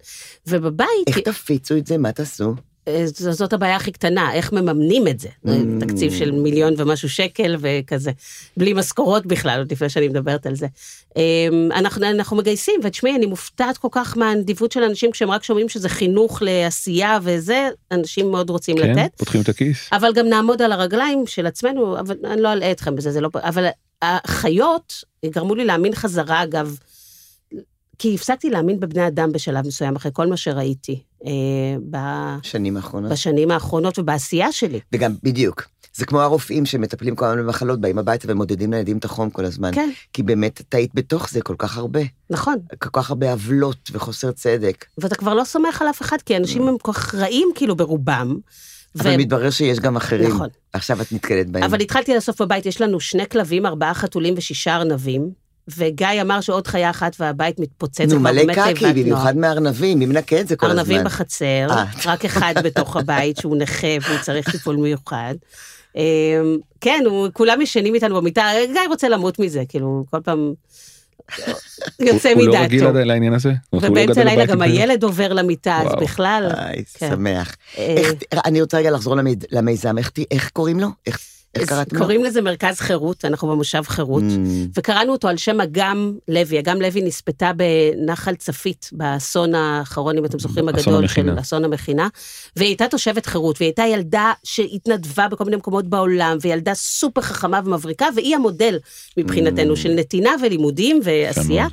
[0.47, 1.99] ובבית, איך תפיצו את זה?
[1.99, 2.55] מה תעשו?
[3.05, 5.29] זאת הבעיה הכי קטנה, איך מממנים את זה.
[5.47, 5.51] Mm.
[5.81, 8.11] תקציב של מיליון ומשהו שקל וכזה,
[8.57, 10.67] בלי משכורות בכלל, עוד לפני שאני מדברת על זה.
[11.17, 15.69] אה, אנחנו, אנחנו מגייסים, ותשמעי, אני מופתעת כל כך מהנדיבות של אנשים, כשהם רק שומעים
[15.69, 19.11] שזה חינוך לעשייה וזה, אנשים מאוד רוצים כן, לתת.
[19.17, 19.89] פותחים את הכיס.
[19.93, 23.29] אבל גם נעמוד על הרגליים של עצמנו, אבל אני לא אלאה אתכם בזה, זה לא...
[23.35, 23.67] אבל
[24.03, 24.93] החיות
[25.27, 26.77] גרמו לי להאמין חזרה, אגב,
[27.99, 31.31] כי הפסקתי להאמין בבני אדם בשלב מסוים, אחרי כל מה שראיתי אה,
[31.91, 33.13] ב- שנים האחרונות.
[33.13, 34.81] בשנים האחרונות ובעשייה שלי.
[34.93, 35.69] וגם, בדיוק.
[35.95, 39.71] זה כמו הרופאים שמטפלים כל הזמן במחלות, באים הביתה ומודדים לילדים את החום כל הזמן.
[39.75, 42.01] כן, כי באמת את היית בתוך זה כל כך הרבה.
[42.31, 42.57] נכון.
[42.79, 44.85] כל כך הרבה עוולות וחוסר צדק.
[44.99, 48.37] ואתה כבר לא סומך על אף אחד, כי אנשים הם כל כך רעים כאילו ברובם.
[49.01, 50.31] אבל מתברר שיש גם אחרים.
[50.31, 50.49] נכון.
[50.73, 51.63] עכשיו את נתקלת בהם.
[51.63, 55.31] אבל התחלתי לאסוף בבית, יש לנו שני כלבים, ארבעה חתולים ושישה ארנבים,
[55.77, 58.93] וגיא אמר שעוד חיה אחת והבית מתפוצץ, נו, מלא קקי.
[58.93, 60.79] במיוחד מארנבים, מי מנקה את זה כל הזמן?
[60.79, 61.85] ארנבים בחצר, אה.
[62.07, 65.35] רק אחד בתוך הבית שהוא נכה והוא צריך טיפול מיוחד.
[65.97, 66.03] אמ,
[66.81, 70.53] כן, הוא- כולם ישנים איתנו במיטה, גיא רוצה למות מזה, כאילו, כל פעם
[72.01, 72.99] יוצא הוא לא רגיל מדעתו.
[72.99, 73.53] עד לעניין הזה?
[73.73, 74.63] לא ובאמצע הלילה גם?
[74.63, 76.01] הילד עובר למיטה, אז וואו.
[76.01, 76.51] בכלל...
[76.59, 77.11] איי, כן.
[77.11, 77.57] שמח.
[77.79, 78.13] אה, איך-
[78.45, 80.89] אני רוצה רגע לחזור למיד- למיזם, איך איך קוראים לו?
[81.55, 81.97] איך קראת?
[81.97, 84.23] קוראים לזה מרכז חירות, אנחנו במושב חירות.
[84.23, 86.59] Mm, וקראנו אותו על שם אגם לוי.
[86.59, 91.33] אגם לוי נספתה בנחל צפית, באסון האחרון, אם אתם זוכרים, הגדול המכינה.
[91.33, 92.09] של אסון המכינה.
[92.57, 97.61] והיא הייתה תושבת חירות, והיא הייתה ילדה שהתנדבה בכל מיני מקומות בעולם, וילדה סופר חכמה
[97.65, 98.79] ומבריקה, והיא המודל
[99.17, 101.67] מבחינתנו של נתינה ולימודים ועשייה.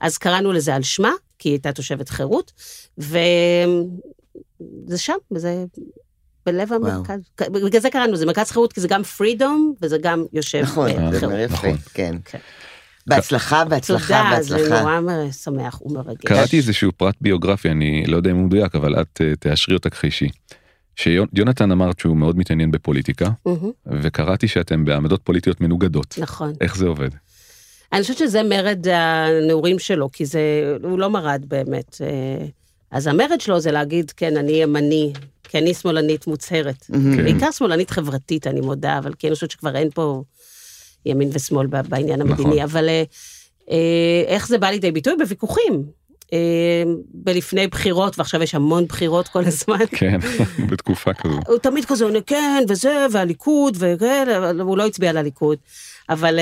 [0.00, 2.52] אז קראנו לזה על שמה, כי היא הייתה תושבת חירות,
[2.98, 3.18] וזה
[4.96, 5.64] שם, וזה
[6.46, 6.90] בלב וואו.
[6.90, 7.20] המרכז.
[7.40, 10.94] בגלל זה קראנו, זה מרכז חירות, כי זה גם פרידום, וזה גם יושב נכון, אה,
[10.94, 11.22] זה חירות.
[11.22, 11.76] אומר יפה, נכון.
[11.94, 12.16] כן.
[12.24, 12.38] כן.
[13.06, 15.00] בהצלחה, בהצלחה, תודה, זה בהצלחה.
[15.00, 16.24] נורא שמח ומרגש.
[16.26, 19.90] קראתי איזשהו פרט ביוגרפי, אני לא יודע אם הוא מדויק, אבל את אה, תאשרי אותה
[19.90, 20.28] כחישי.
[20.96, 23.30] שיונתן אמרת שהוא מאוד מתעניין בפוליטיקה,
[23.86, 26.18] וקראתי שאתם בעמדות פוליטיות מנוגדות.
[26.18, 26.52] נכון.
[26.60, 27.08] איך זה עובד?
[27.92, 30.40] אני חושבת שזה מרד הנעורים שלו, כי זה,
[30.82, 31.96] הוא לא מרד באמת.
[32.00, 32.46] אה,
[32.90, 35.12] אז המרד שלו זה להגיד, כן, אני ימני,
[35.52, 36.84] כי אני שמאלנית מוצהרת.
[36.86, 37.24] כן.
[37.24, 40.22] בעיקר שמאלנית חברתית, אני מודה, אבל כי אני חושבת שכבר אין פה
[41.06, 42.48] ימין ושמאל בעניין המדיני.
[42.48, 42.58] נכון.
[42.58, 43.02] אבל אה,
[43.70, 45.14] אה, איך זה בא לידי ביטוי?
[45.18, 45.82] בוויכוחים.
[46.32, 46.82] אה,
[47.14, 49.86] בלפני בחירות, ועכשיו יש המון בחירות כל הזמן.
[49.90, 50.18] כן,
[50.70, 51.40] בתקופה כזו.
[51.48, 54.28] הוא תמיד כזה עונה כן, וזה, והליכוד, וכן,
[54.60, 55.58] הוא לא הצביע לליכוד.
[56.08, 56.38] אבל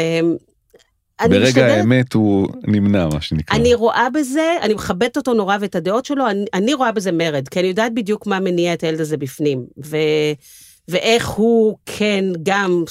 [1.28, 3.56] ברגע משתדלת, האמת הוא נמנע, מה שנקרא.
[3.56, 7.48] אני רואה בזה, אני מכבדת אותו נורא ואת הדעות שלו, אני, אני רואה בזה מרד,
[7.48, 9.96] כי אני יודעת בדיוק מה מניע את הילד הזה בפנים, ו,
[10.88, 12.84] ואיך הוא כן גם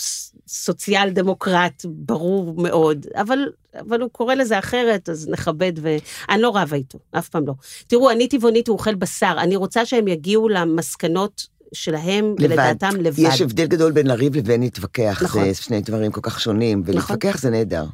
[0.48, 3.40] סוציאל דמוקרט, ברור מאוד, אבל,
[3.80, 7.54] אבל הוא קורא לזה אחרת, אז נכבד, ואני לא רבה איתו, אף פעם לא.
[7.88, 12.52] תראו, אני טבעונית, הוא אוכל בשר, אני רוצה שהם יגיעו למסקנות שלהם, לבד.
[12.52, 13.20] ולדעתם לבד.
[13.20, 15.44] יש הבדל גדול בין לריב לבין להתווכח, נכון.
[15.44, 17.86] זה שני דברים כל כך שונים, ולהתווכח זה נהדר.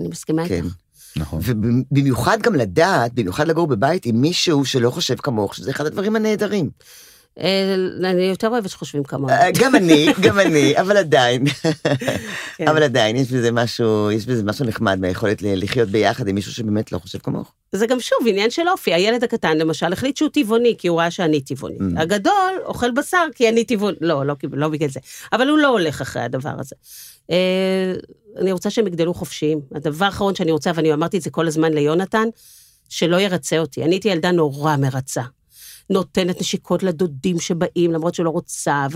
[0.00, 0.54] אני מסכימה כן.
[0.54, 0.74] איתך.
[1.16, 1.40] נכון.
[1.44, 6.70] ובמיוחד גם לדעת, במיוחד לגור בבית עם מישהו שלא חושב כמוך, שזה אחד הדברים הנהדרים.
[7.40, 7.74] אה,
[8.10, 9.30] אני יותר אוהבת שחושבים כמוהו.
[9.30, 11.44] אה, גם אני, גם אני, אבל עדיין,
[12.56, 12.68] כן.
[12.68, 16.92] אבל עדיין, יש בזה משהו, יש בזה משהו נחמד מהיכולת לחיות ביחד עם מישהו שבאמת
[16.92, 17.52] לא חושב כמוך.
[17.72, 18.94] זה גם שוב עניין של אופי.
[18.94, 21.78] הילד הקטן למשל החליט שהוא טבעוני, כי הוא ראה שאני טבעוני.
[21.78, 22.00] Mm.
[22.00, 23.96] הגדול אוכל בשר כי אני טבעוני.
[24.00, 25.00] לא, לא, לא בגלל זה.
[25.32, 26.76] אבל הוא לא הולך אחרי הדבר הזה.
[28.38, 29.60] אה, אני רוצה שהם יגדלו חופשיים.
[29.74, 32.28] הדבר האחרון שאני רוצה, ואני אמרתי את זה כל הזמן ליונתן,
[32.88, 33.84] שלא ירצה אותי.
[33.84, 35.22] אני הייתי ילדה נורא מרצה.
[35.90, 38.86] נותנת נשיקות לדודים שבאים, למרות שלא רוצה,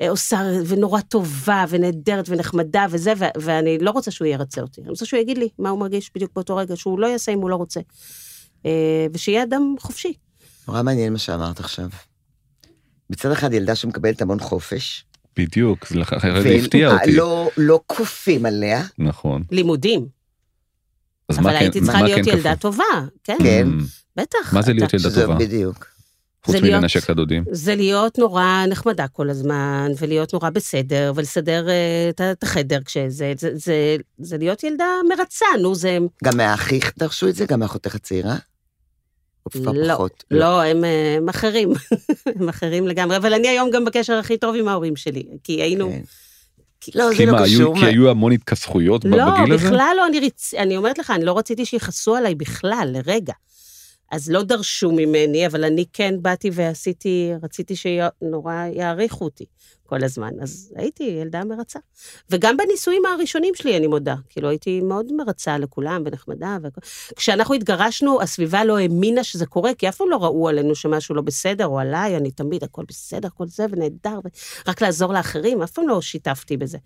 [0.00, 4.80] ועושה, ונורא טובה, ונהדרת, ונחמדה, וזה, ו- ואני לא רוצה שהוא ירצה אותי.
[4.80, 7.38] אני רוצה שהוא יגיד לי מה הוא מרגיש בדיוק באותו רגע, שהוא לא יעשה אם
[7.38, 7.80] הוא לא רוצה.
[8.66, 10.12] אה, ושיהיה אדם חופשי.
[10.68, 11.88] נורא מעניין מה שאמרת עכשיו.
[13.10, 15.04] מצד אחד ילדה שמקבלת המון חופש,
[15.36, 17.10] בדיוק, זה לח- זה הפתיע אותי.
[17.12, 19.42] ולא לא כופים עליה, נכון.
[19.50, 20.06] לימודים.
[21.28, 22.60] אז אבל מה כן- הייתי צריכה מה להיות כן ילדה כפוף?
[22.62, 22.84] טובה,
[23.24, 23.68] כן, כן.
[24.16, 24.54] בטח.
[24.54, 25.34] מה זה להיות ילדה טובה?
[25.34, 25.86] בדיוק.
[26.44, 27.44] חוץ זה מלנשק את הדודים.
[27.50, 33.50] זה להיות נורא נחמדה כל הזמן, ולהיות נורא בסדר, ולסדר אה, את החדר כשזה, זה,
[33.54, 35.98] זה, זה להיות ילדה מרצה, נו, זה...
[36.24, 37.46] גם מהאחיך דרשו את זה?
[37.46, 38.36] גם מאחותך הצעירה?
[39.46, 40.24] או לא, פחות?
[40.30, 41.72] לא, הם, אה, הם אחרים,
[42.40, 45.90] הם אחרים לגמרי, אבל אני היום גם בקשר הכי טוב עם ההורים שלי, כי היינו...
[45.90, 46.00] כן.
[46.94, 47.78] לא, כי זה לא מה, היו- קשור.
[47.78, 49.66] כי היו המון התכסחויות לא, בגיל הזה?
[49.66, 50.54] בכלל לא, אני, רצ...
[50.54, 53.32] אני אומרת לך, אני לא רציתי שיכעסו עליי בכלל, לרגע.
[54.14, 59.44] אז לא דרשו ממני, אבל אני כן באתי ועשיתי, רציתי שנורא יעריכו אותי
[59.86, 60.30] כל הזמן.
[60.42, 61.78] אז הייתי ילדה מרצה.
[62.30, 64.14] וגם בנישואים הראשונים שלי, אני מודה.
[64.28, 66.58] כאילו, הייתי מאוד מרצה לכולם ונחמדה.
[66.62, 66.80] והכל.
[67.16, 71.22] כשאנחנו התגרשנו, הסביבה לא האמינה שזה קורה, כי אף פעם לא ראו עלינו שמשהו לא
[71.22, 74.18] בסדר, או עליי, אני תמיד, הכל בסדר, הכל זה, ונהדר,
[74.68, 76.78] רק לעזור לאחרים, אף פעם לא שיתפתי בזה.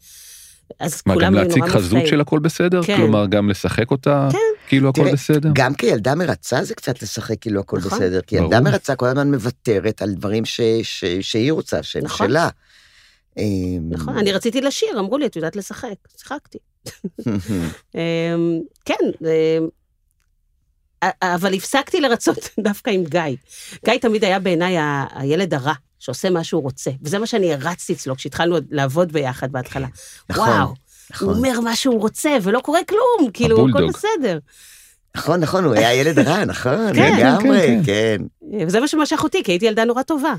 [0.80, 2.06] אז מה, גם כולם היו להציג נורא חזות.
[2.06, 2.82] של הכל בסדר?
[2.82, 2.96] כן.
[2.96, 4.28] כלומר, גם לשחק אותה
[4.68, 5.50] כאילו הכל תראה, בסדר?
[5.52, 7.98] גם כילדה מרצה זה קצת לשחק כאילו הכל נכון.
[7.98, 8.70] בסדר, כי ילדה ברור.
[8.70, 12.28] מרצה כל הזמן מוותרת על דברים ש- ש- שהיא רוצה, שהם נכון.
[12.28, 12.48] שלה.
[13.38, 13.42] אמ,
[13.90, 16.58] נכון, אני רציתי לשיר, אמרו לי, את יודעת לשחק, שיחקתי.
[17.94, 18.94] אמ, כן,
[19.24, 19.68] אמ,
[21.22, 23.20] אבל הפסקתי לרצות דווקא עם גיא.
[23.84, 24.76] גיא תמיד היה בעיניי
[25.14, 29.86] הילד הרע, שעושה מה שהוא רוצה, וזה מה שאני הרצתי אצלו כשהתחלנו לעבוד ביחד בהתחלה.
[30.30, 30.76] נכון, וואו, הוא
[31.10, 33.88] נכון, אומר מה שהוא רוצה, ולא קורה כלום, כאילו, הכל.
[33.88, 34.38] בסדר.
[35.16, 38.22] נכון, נכון, הוא היה ילד רע, נכון, כן, לגמרי, כן, כן.
[38.66, 40.34] וזה מה שמשך אותי, כי הייתי ילדה נורא טובה.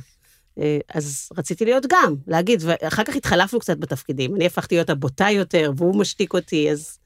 [0.59, 4.35] אה, אז רציתי להיות גם, להגיד, ואחר כך התחלפנו קצת בתפקידים.
[4.35, 6.97] אני הפכתי להיות הבוטה יותר, והוא משתיק אותי, אז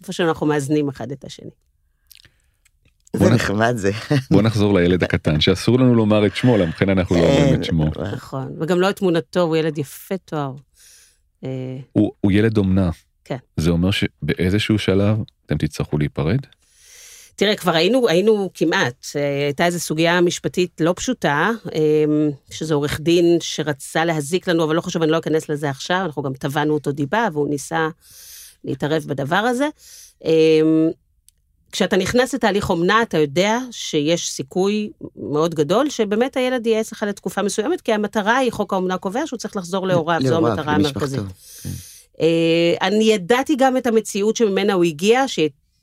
[0.00, 1.50] איפה שאנחנו מאזנים אחד את השני.
[3.16, 3.90] זה נחמד זה.
[4.30, 7.92] בוא נחזור לילד הקטן, שאסור לנו לומר את שמו, לכן אנחנו לא אומרים את שמו.
[7.92, 8.54] כן, נכון.
[8.60, 10.52] וגם לא את תמונתו, הוא ילד יפה תואר.
[11.44, 12.90] אה, הוא ילד אומנה.
[13.24, 13.36] כן.
[13.56, 16.38] זה אומר שבאיזשהו שלב אתם תצטרכו להיפרד?
[17.36, 22.04] תראה, כבר היינו, היינו כמעט, אה, הייתה איזו סוגיה משפטית לא פשוטה, אה,
[22.50, 26.22] שזה עורך דין שרצה להזיק לנו, אבל לא חשוב, אני לא אכנס לזה עכשיו, אנחנו
[26.22, 27.88] גם תבענו אותו דיבה, והוא ניסה
[28.64, 29.68] להתערב בדבר הזה.
[31.72, 37.42] כשאתה נכנס לתהליך אומנה, אתה יודע שיש סיכוי מאוד גדול שבאמת הילד יהיה אצלך לתקופה
[37.42, 40.74] מסוימת, כי המטרה היא, חוק האומנה קובע שהוא צריך לחזור להוריו, זו המטרה.
[40.74, 41.20] המרכזית.
[42.20, 45.28] אה, אני ידעתי גם את המציאות שממנה הוא הגיע,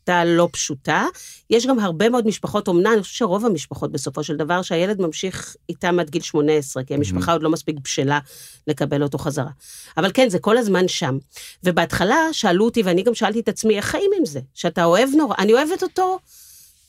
[0.07, 1.05] שהייתה לא פשוטה.
[1.49, 5.55] יש גם הרבה מאוד משפחות אומנה, אני חושבת שרוב המשפחות בסופו של דבר, שהילד ממשיך
[5.69, 8.19] איתם עד גיל 18, כי המשפחה עוד לא מספיק בשלה
[8.67, 9.51] לקבל אותו חזרה.
[9.97, 11.17] אבל כן, זה כל הזמן שם.
[11.63, 14.39] ובהתחלה שאלו אותי, ואני גם שאלתי את עצמי, איך חיים עם זה?
[14.53, 16.19] שאתה אוהב נורא, אני אוהבת אותו,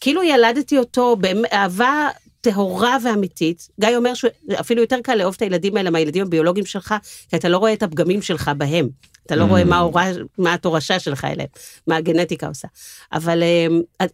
[0.00, 2.08] כאילו ילדתי אותו באהבה
[2.41, 3.68] טהורה ואמיתית.
[3.80, 6.95] גיא אומר שאפילו יותר קל לאהוב את הילדים האלה מהילדים הביולוגיים שלך,
[7.30, 8.89] כי אתה לא רואה את הפגמים שלך בהם.
[9.26, 10.07] אתה לא רואה מה, ההורה-
[10.39, 11.49] מה התורשה שלך אליהם,
[11.86, 12.68] מה הגנטיקה עושה.
[13.12, 13.66] אבל אה,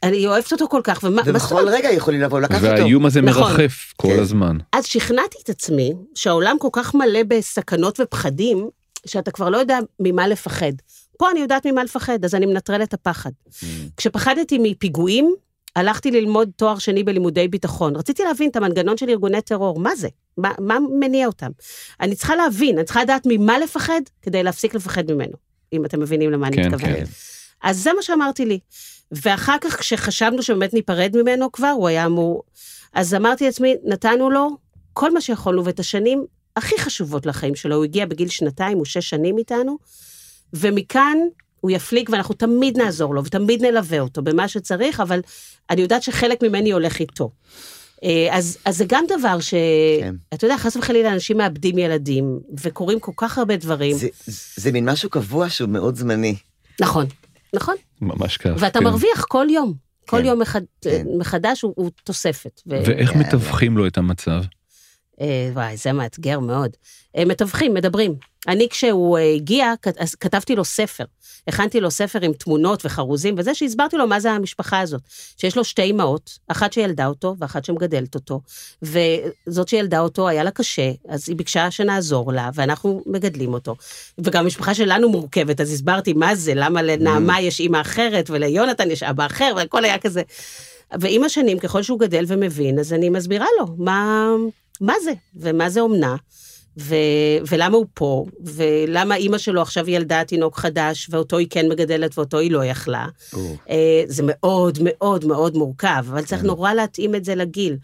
[0.03, 1.75] אני אוהבת אותו כל כך, ומה ובכל אומרת?
[1.75, 2.66] רגע יכולים לבוא לקחת אותו.
[2.66, 3.43] והאיום הזה נכון.
[3.43, 4.18] מרחף כל כן.
[4.20, 4.57] הזמן.
[4.72, 8.68] אז שכנעתי את עצמי שהעולם כל כך מלא בסכנות ופחדים,
[9.07, 10.72] שאתה כבר לא יודע ממה לפחד.
[11.18, 13.31] פה אני יודעת ממה לפחד, אז אני מנטרלת את הפחד.
[13.97, 15.35] כשפחדתי מפיגועים,
[15.77, 17.97] הלכתי ללמוד תואר שני בלימודי ביטחון.
[17.97, 20.09] רציתי להבין את המנגנון של ארגוני טרור, מה זה?
[20.39, 21.51] מה, מה מניע אותם?
[22.01, 25.33] אני צריכה להבין, אני צריכה לדעת ממה לפחד, כדי להפסיק לפחד ממנו,
[25.72, 26.97] אם אתם מבינים למה אני כן, מתכוונת.
[26.97, 27.05] כן.
[27.62, 28.59] אז זה מה שאמרתי לי.
[29.12, 32.43] ואחר כך, כשחשבנו שבאמת ניפרד ממנו כבר, הוא היה אמור...
[32.93, 34.57] אז אמרתי לעצמי, נתנו לו
[34.93, 36.25] כל מה שיכולנו, ואת השנים
[36.57, 39.79] הכי חשובות לחיים שלו, הוא הגיע בגיל שנתיים, הוא שש שנים איתנו,
[40.53, 41.18] ומכאן
[41.64, 45.20] הוא יפליג, ואנחנו תמיד נעזור לו, ותמיד נלווה אותו במה שצריך, אבל
[45.70, 47.30] אני יודעת שחלק ממני הולך איתו.
[48.04, 49.54] אה, אז, אז זה גם דבר ש...
[50.00, 50.14] כן.
[50.34, 53.96] אתה יודע, חס וחלילה אנשים מאבדים ילדים, וקורים כל כך הרבה דברים.
[53.96, 54.08] זה-
[54.56, 56.34] זה מין משהו קבוע שהוא מאוד זמני.
[56.80, 57.06] נכון,
[57.54, 57.74] נכון.
[58.00, 58.50] ממש כך.
[58.58, 58.84] ואתה כן.
[58.84, 59.74] מרוויח כל יום.
[60.08, 60.60] כל כן, יום מחד...
[60.80, 61.06] כן.
[61.18, 62.60] מחדש הוא, הוא תוספת.
[62.66, 62.70] ו...
[62.86, 63.26] ואיך יאללה.
[63.26, 64.42] מתווכים לו את המצב?
[65.20, 66.70] אה, וואי, זה מאתגר מאוד.
[67.16, 68.14] אה, מתווכים, מדברים.
[68.49, 69.72] אני, כשהוא אה, הגיע,
[70.20, 71.05] כתבתי לו ספר.
[71.49, 75.01] הכנתי לו ספר עם תמונות וחרוזים, וזה שהסברתי לו מה זה המשפחה הזאת.
[75.36, 78.40] שיש לו שתי אמהות, אחת שילדה אותו ואחת שמגדלת אותו,
[78.82, 83.76] וזאת שילדה אותו היה לה קשה, אז היא ביקשה שנעזור לה, ואנחנו מגדלים אותו.
[84.18, 89.03] וגם המשפחה שלנו מורכבת, אז הסברתי מה זה, למה לנעמה יש אימא אחרת, וליונתן יש
[89.03, 90.22] אבא אחר, והכל היה כזה.
[90.92, 94.28] ועם השנים, ככל שהוא גדל ומבין, אז אני מסבירה לו מה,
[94.80, 96.16] מה זה, ומה זה אומנה,
[96.79, 96.95] ו,
[97.49, 102.39] ולמה הוא פה, ולמה אימא שלו עכשיו ילדה תינוק חדש, ואותו היא כן מגדלת ואותו
[102.39, 103.07] היא לא יכלה.
[103.70, 107.77] אה, זה מאוד מאוד מאוד מורכב, אבל צריך נורא להתאים את זה לגיל.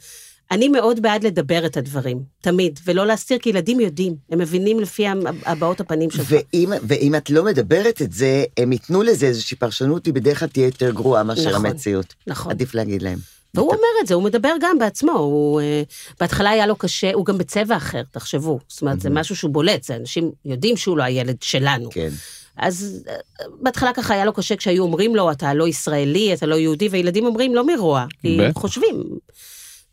[0.51, 5.05] אני מאוד בעד לדבר את הדברים, תמיד, ולא להסתיר, כי ילדים יודעים, הם מבינים לפי
[5.47, 6.27] הבעות הפנים שלך.
[6.29, 10.49] ואם, ואם את לא מדברת את זה, הם ייתנו לזה איזושהי פרשנות, היא בדרך כלל
[10.49, 11.67] תהיה יותר גרועה מאשר נכון.
[11.67, 12.15] המציאות.
[12.27, 12.53] נכון.
[12.53, 13.19] עדיף להגיד להם.
[13.55, 15.83] והוא אומר את זה, הוא מדבר גם בעצמו, הוא, אה,
[16.21, 18.59] בהתחלה היה לו קשה, הוא גם בצבע אחר, תחשבו.
[18.69, 21.91] זאת אומרת, זה משהו שהוא בולט, זה אנשים יודעים שהוא לא הילד שלנו.
[21.91, 22.09] כן.
[22.57, 23.15] אז אה,
[23.61, 27.27] בהתחלה ככה היה לו קשה כשהיו אומרים לו, אתה לא ישראלי, אתה לא יהודי, וילדים
[27.27, 28.53] אומרים, לא מרוע, כי הם.
[28.55, 29.03] חושבים.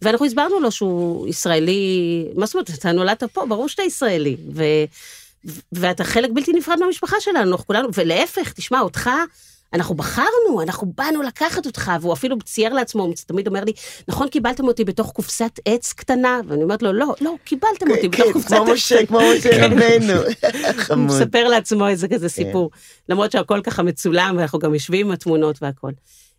[0.01, 4.37] ואנחנו הסברנו לו שהוא ישראלי, מה זאת אומרת, אתה נולדת פה, ברור שאתה ישראלי.
[4.55, 4.63] ו,
[5.45, 9.09] ו- ואתה חלק בלתי נפרד מהמשפחה שלנו, אנחנו כולנו, ולהפך, תשמע, אותך,
[9.73, 13.71] אנחנו בחרנו, אנחנו באנו לקחת אותך, והוא אפילו צייר לעצמו, הוא תמיד אומר לי,
[14.07, 16.41] נכון, קיבלתם אותי בתוך קופסת עץ קטנה?
[16.47, 19.51] ואני אומרת לו, לא, לא, קיבלתם אותי בתוך כן, קופסת כמו עץ משה, כמו משה
[19.51, 19.73] כן.
[19.73, 20.21] רבנו.
[20.87, 20.97] הוא.
[20.97, 22.71] מספר לעצמו איזה כזה סיפור,
[23.09, 25.91] למרות שהכל ככה מצולם, ואנחנו גם יושבים עם התמונות והכל.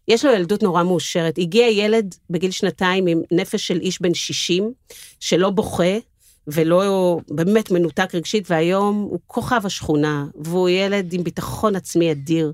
[0.09, 1.39] יש לו ילדות נורא מאושרת.
[1.39, 4.73] הגיע ילד בגיל שנתיים עם נפש של איש בן 60,
[5.21, 5.99] שלא בוכה,
[6.47, 12.53] ולא באמת מנותק רגשית, והיום הוא כוכב השכונה, והוא ילד עם ביטחון עצמי אדיר.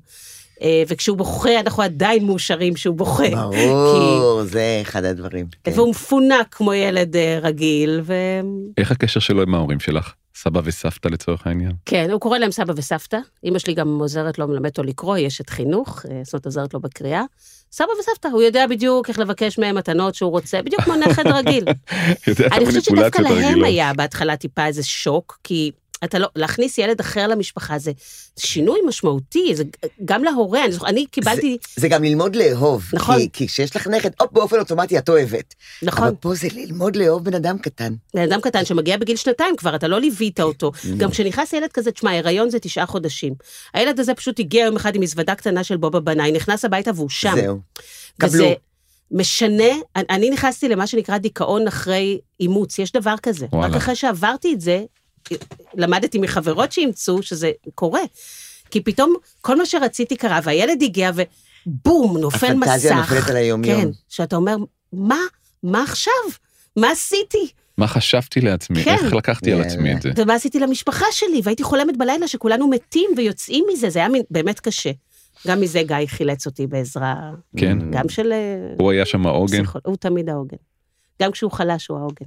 [0.65, 3.29] אה, וכשהוא בוכה, אנחנו עדיין מאושרים שהוא בוכה.
[3.31, 5.47] ברור, זה אחד הדברים.
[5.65, 5.73] כן.
[5.75, 8.15] והוא מפונק כמו ילד אה, רגיל, ו...
[8.79, 10.15] איך הקשר שלו עם ההורים שלך?
[10.37, 11.73] סבא וסבתא לצורך העניין?
[11.85, 13.19] כן, הוא קורא להם סבא וסבתא.
[13.45, 16.75] אמא שלי גם עוזרת לו, מלמדת לו לקרוא, היא אשת חינוך, אה, זאת אומרת, עוזרת
[16.75, 17.23] לו בקריאה.
[17.73, 21.65] סבא וסבתא, הוא יודע בדיוק איך לבקש מהם מתנות שהוא רוצה, בדיוק כמו נכד רגיל.
[22.31, 23.65] את אני חושבת שדווקא להם.
[23.65, 25.71] היה בהתחלה טיפה איזה שוק, כי
[26.05, 27.93] אתה לא, להכניס ילד אחר למשפחה זה
[28.39, 29.65] שינוי משמעותי, זה
[30.05, 32.85] גם להורה, אני, זוכ- אני קיבלתי, זה גם ללמוד לאהוב.
[32.93, 33.17] נכון.
[33.19, 35.55] כי- כי כשיש לך נכד, הופ, באופן אוטומטי את אוהבת.
[35.83, 37.95] נכון, אבל פה זה ללמוד לאהוב בן אדם קטן.
[38.15, 40.73] בן אדם קטן שמגיע בגיל שנתיים כבר, אתה לא ליווית אותו.
[40.97, 43.35] גם כשנכנס ילד כזה, תשמע, הריון זה תשעה חודשים.
[43.75, 47.09] הילד הזה פשוט הגיע יום אחד עם מזוודה קטנה של בובה בנאי, נכנס הביתה והוא
[47.09, 47.35] שם.
[47.41, 47.59] זהו.
[48.21, 48.45] קבלו.
[49.11, 49.65] משנה,
[49.97, 53.47] אני- אני נכנסתי למה שנקרא דיכאון אחרי אימוץ, יש דבר כזה.
[53.53, 53.67] וואלה.
[53.67, 54.83] רק אחרי שעברתי את זה,
[55.75, 58.01] למדתי מחברות שאימצו שזה קורה.
[58.70, 62.68] כי פתאום כל מה שרציתי קרה, והילד הגיע ובום, נופל מסך.
[62.68, 63.83] הפנטזיה נופלת על היום-יום.
[63.83, 64.57] כן, שאתה אומר,
[64.93, 65.18] מה,
[65.62, 66.12] מה עכשיו?
[66.77, 67.49] מה עשיתי?
[67.79, 68.85] מה חשבתי לעצמי?
[68.85, 68.91] כן.
[68.95, 69.72] איך לקחתי על יאללה.
[69.72, 70.11] עצמי את זה?
[70.16, 71.41] ומה עשיתי למשפחה שלי?
[71.45, 74.91] והייתי חולמת בלילה שכולנו מתים ויוצאים מזה, זה היה מין- באמת קשה.
[75.47, 77.14] גם מזה גיא חילץ אותי בעזרה,
[77.57, 77.79] כן.
[77.91, 78.33] גם של...
[78.33, 79.62] אה, הוא היה שם העוגן?
[79.85, 80.57] הוא תמיד העוגן.
[81.22, 82.27] גם כשהוא חלש הוא העוגן.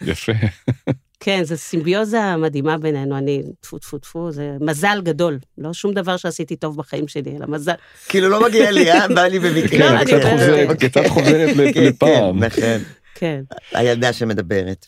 [0.00, 0.32] יפה.
[1.20, 5.38] כן, זו סימביוזה מדהימה בינינו, אני, טפו טפו טפו, זה מזל גדול.
[5.58, 7.72] לא שום דבר שעשיתי טוב בחיים שלי, אלא מזל.
[8.08, 9.08] כאילו לא מגיע לי, אה?
[9.08, 9.68] בא לי במקרה.
[9.78, 10.20] כן, אני קצת.
[10.32, 12.40] חוזרת, קצת חוזרת ל- כן, לפעם.
[12.40, 12.84] כן, נכון.
[13.14, 13.40] כן.
[13.72, 14.86] הילדה שמדברת.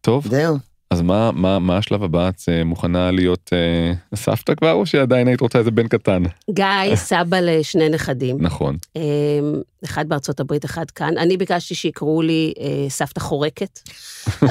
[0.00, 0.56] טוב, זהו.
[0.90, 2.28] אז מה- מה מה השלב הבא?
[2.28, 6.22] את אה, מוכנה להיות אה, סבתא כבר, או שעדיין היית רוצה איזה בן קטן?
[6.50, 6.64] גיא,
[7.10, 8.76] סבא לשני נכדים, נכון.
[8.96, 9.02] אמ,
[9.84, 11.18] אחד בארצות הברית, אחד כאן.
[11.18, 13.80] אני ביקשתי שיקראו לי אה, סבתא חורקת.
[14.42, 14.48] אמ,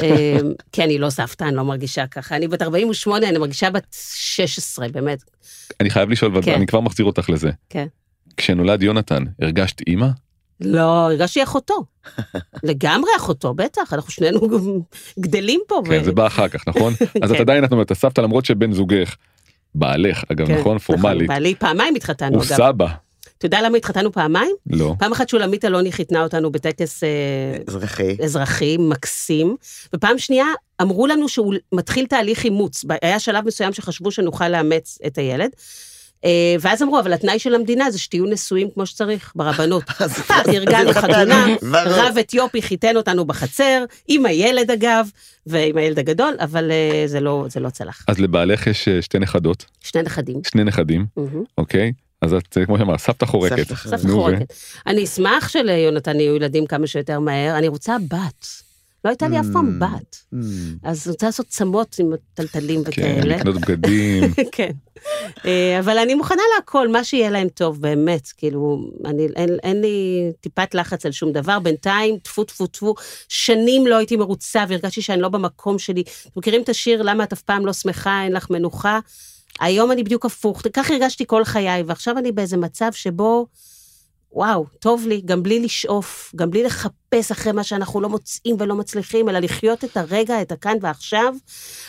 [0.72, 2.36] כי אני לא סבתא, אני לא מרגישה ככה.
[2.36, 5.20] אני בת 48, אני מרגישה בת 16, באמת.
[5.80, 6.52] אני חייב לשאול, כן.
[6.52, 7.52] ואני כבר מחזיר אותך לזה.
[7.70, 7.88] כן.
[8.38, 10.08] כשנולד יונתן, הרגשת אימא?
[10.62, 11.84] לא, הרגשתי אחותו.
[12.64, 14.40] לגמרי אחותו, בטח, אנחנו שנינו
[15.20, 15.82] גדלים פה.
[15.86, 16.94] כן, ו- זה בא אחר כך, נכון?
[17.24, 17.42] אז את כן.
[17.42, 19.16] עדיין את אומרת, הסבתא למרות שבן זוגך,
[19.76, 20.78] בעלך, אגב, כן, נכון?
[20.78, 22.58] פורמלית, בעלי פעמיים התחתנו, הוא אגב.
[22.58, 22.88] סבא.
[23.38, 24.56] אתה יודע למה התחתנו פעמיים?
[24.70, 24.96] לא.
[25.00, 27.10] פעם אחת שולמית אלוני חיתנה אותנו בטקס אה,
[27.68, 28.18] אזרחי.
[28.24, 29.56] אזרחי מקסים,
[29.96, 30.46] ופעם שנייה
[30.82, 32.86] אמרו לנו שהוא מתחיל תהליך אימוץ.
[33.02, 35.50] היה שלב מסוים שחשבו שנוכל לאמץ את הילד.
[36.26, 39.84] אה, ואז אמרו, אבל התנאי של המדינה זה שתהיו נשואים כמו שצריך, ברבנות.
[40.00, 41.46] אז- ארגנו חתונה.
[41.74, 45.10] רב אתיופי חיתן אותנו בחצר, עם הילד אגב,
[45.46, 48.06] ועם הילד הגדול, אבל אה, זה לא, זה לא צלח.
[48.08, 50.42] אז לבעלך יש אה, שתי נכדות, שני נכדים.
[50.52, 51.06] שני נכדים.
[51.58, 51.92] אוקיי?
[52.22, 53.68] אז את, כמו שאמרת, סבתא חורקת.
[53.76, 54.54] סבתא חורקת.
[54.88, 58.67] אני אשמח שליונתן יהיו ילדים כמה שיותר מהר, אני רוצה בת.
[59.08, 59.86] לא הייתה לי אף פעם Mm.
[59.86, 60.16] בת.
[60.34, 60.38] Mm.
[60.84, 63.36] אז אני רוצה לעשות צמות עם טלטלים כן, וכאלה.
[63.36, 64.24] לקנות בגדים.
[64.56, 64.72] כן.
[65.46, 68.28] אה, אבל אני מוכנה להכל, מה שיהיה להם טוב, באמת.
[68.38, 71.60] כאילו, אני, אין, אין לי טיפת לחץ על שום דבר.
[71.60, 72.96] בינתיים, טפו טפו טפו,
[73.30, 76.02] שנים לא הייתי מרוצה והרגשתי שאני לא במקום שלי.
[76.02, 79.00] אתם מכירים את השיר, למה את אף פעם לא שמחה, אין לך מנוחה?
[79.60, 83.48] היום אני בדיוק הפוך, כך הרגשתי כל חיי, ועכשיו אני באיזה מצב שבו,
[84.32, 88.76] וואו, טוב לי, גם בלי לשאוף, גם בלי לחפש אחרי מה שאנחנו לא מוצאים ולא
[88.76, 91.34] מצליחים, אלא לחיות את הרגע, את הכאן ועכשיו.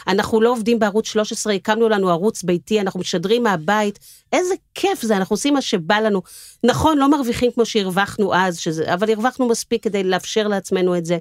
[0.09, 3.99] אנחנו לא עובדים בערוץ 13, הקמנו לנו ערוץ ביתי, אנחנו משדרים מהבית.
[4.33, 6.23] איזה כיף זה, אנחנו עושים מה שבא לנו.
[6.65, 11.19] נכון, לא מרוויחים כמו שהרווחנו אז, שזה, אבל הרווחנו מספיק כדי לאפשר לעצמנו את זה.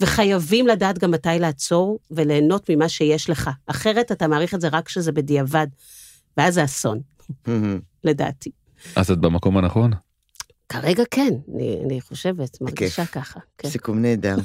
[0.00, 3.50] וחייבים לדעת גם מתי לעצור וליהנות ממה שיש לך.
[3.66, 5.66] אחרת אתה מעריך את זה רק כשזה בדיעבד.
[6.36, 7.00] ואז זה אסון.
[8.04, 8.50] לדעתי.
[8.96, 10.07] אז את במקום הנכון?
[10.68, 13.40] כרגע כן, אני, אני חושבת, מרגישה ככה.
[13.58, 13.68] כן.
[13.68, 14.36] סיכום נהדר.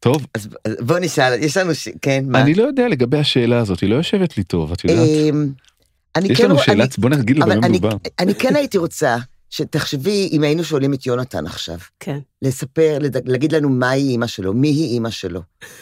[0.00, 0.48] טוב, אז
[0.80, 2.40] בוא נשאל, יש לנו, ש- כן, מה?
[2.42, 4.98] אני לא יודע לגבי השאלה הזאת, היא לא יושבת לי טוב, את יודעת?
[5.08, 5.46] אמ,
[6.16, 7.96] אני יש כן לנו שאלה, אני- בוא נגיד אבל במה אני- מדובר.
[8.18, 9.16] אני כן הייתי רוצה
[9.50, 12.18] שתחשבי, אם היינו שואלים את יונתן עכשיו, כן.
[12.42, 15.40] לספר, להגיד לנו מהי אימא שלו, מי היא אימא שלו,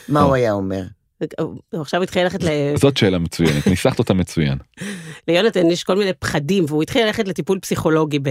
[0.08, 0.20] מה.
[0.20, 0.82] הוא היה אומר?
[1.40, 2.48] הוא עכשיו התחיל ללכת ל...
[2.76, 4.58] זאת שאלה מצוינת, ניסחת אותה מצוין.
[5.28, 8.28] ליונתן יש כל מיני פחדים, והוא התחיל ללכת לטיפול פסיכולוגי, ב...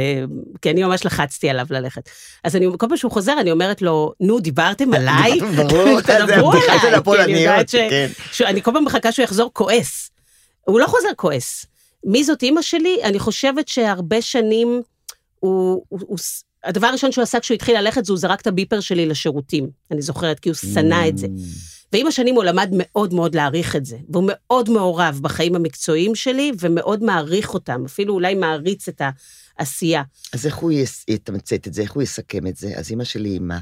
[0.62, 2.10] כי אני ממש לחצתי עליו ללכת.
[2.44, 5.39] אז אני, כל פעם שהוא חוזר, אני אומרת לו, נו, דיברתם עליי?
[5.58, 7.76] ברור, תדברו עליי, כי אני הפולניות, יודעת ש...
[7.76, 8.08] כן.
[8.32, 10.12] שאני כל פעם מחכה שהוא יחזור כועס.
[10.66, 11.66] הוא לא חוזר כועס.
[12.06, 12.98] מי זאת אימא שלי?
[13.04, 14.82] אני חושבת שהרבה שנים
[15.39, 15.84] הוא...
[15.89, 16.18] הוא, הוא
[16.64, 19.70] הדבר הראשון שהוא עשה כשהוא התחיל ללכת זה הוא זרק את הביפר שלי לשירותים.
[19.92, 21.28] אני זוכרת, כי הוא שנא את זה.
[21.94, 26.52] ועם השנים הוא למד מאוד מאוד להעריך את זה, והוא מאוד מעורב בחיים המקצועיים שלי,
[26.60, 29.02] ומאוד מעריך אותם, אפילו אולי מעריץ את
[29.58, 30.04] העשייה.
[30.34, 32.74] אז איך הוא יס- יתמצת את זה, איך הוא יסכם את זה?
[32.76, 33.60] אז אימא שלי היא מה?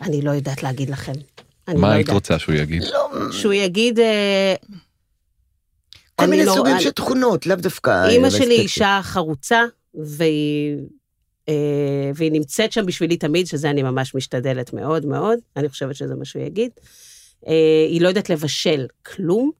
[0.00, 1.12] אני לא יודעת להגיד לכם.
[1.68, 2.14] מה לא היית יודעת.
[2.14, 2.82] רוצה שהוא יגיד?
[2.82, 4.54] לא, שהוא יגיד, אה,
[6.14, 8.08] כל מיני לא- סוגים אני- של תכונות, לאו דווקא...
[8.08, 8.54] אימא אה, שלי.
[8.60, 9.62] אישה חרוצה,
[9.94, 10.82] והיא, אה,
[12.14, 16.24] והיא נמצאת שם בשבילי תמיד, שזה אני ממש משתדלת מאוד מאוד, אני חושבת שזה מה
[16.24, 16.70] שהוא יגיד.
[17.46, 17.52] אה,
[17.88, 19.50] היא לא יודעת לבשל כלום,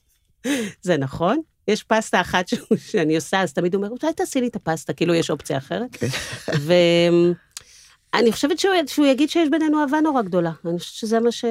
[0.82, 1.40] זה נכון.
[1.68, 4.92] יש פסטה אחת ש- שאני עושה, אז תמיד הוא אומר, אולי תעשי לי את הפסטה,
[4.92, 5.88] כאילו יש אופציה אחרת.
[5.96, 6.06] כן.
[8.14, 10.52] ואני חושבת שהוא, שהוא יגיד שיש בינינו אהבה נורא גדולה.
[10.66, 11.44] אני חושבת שזה מה ש...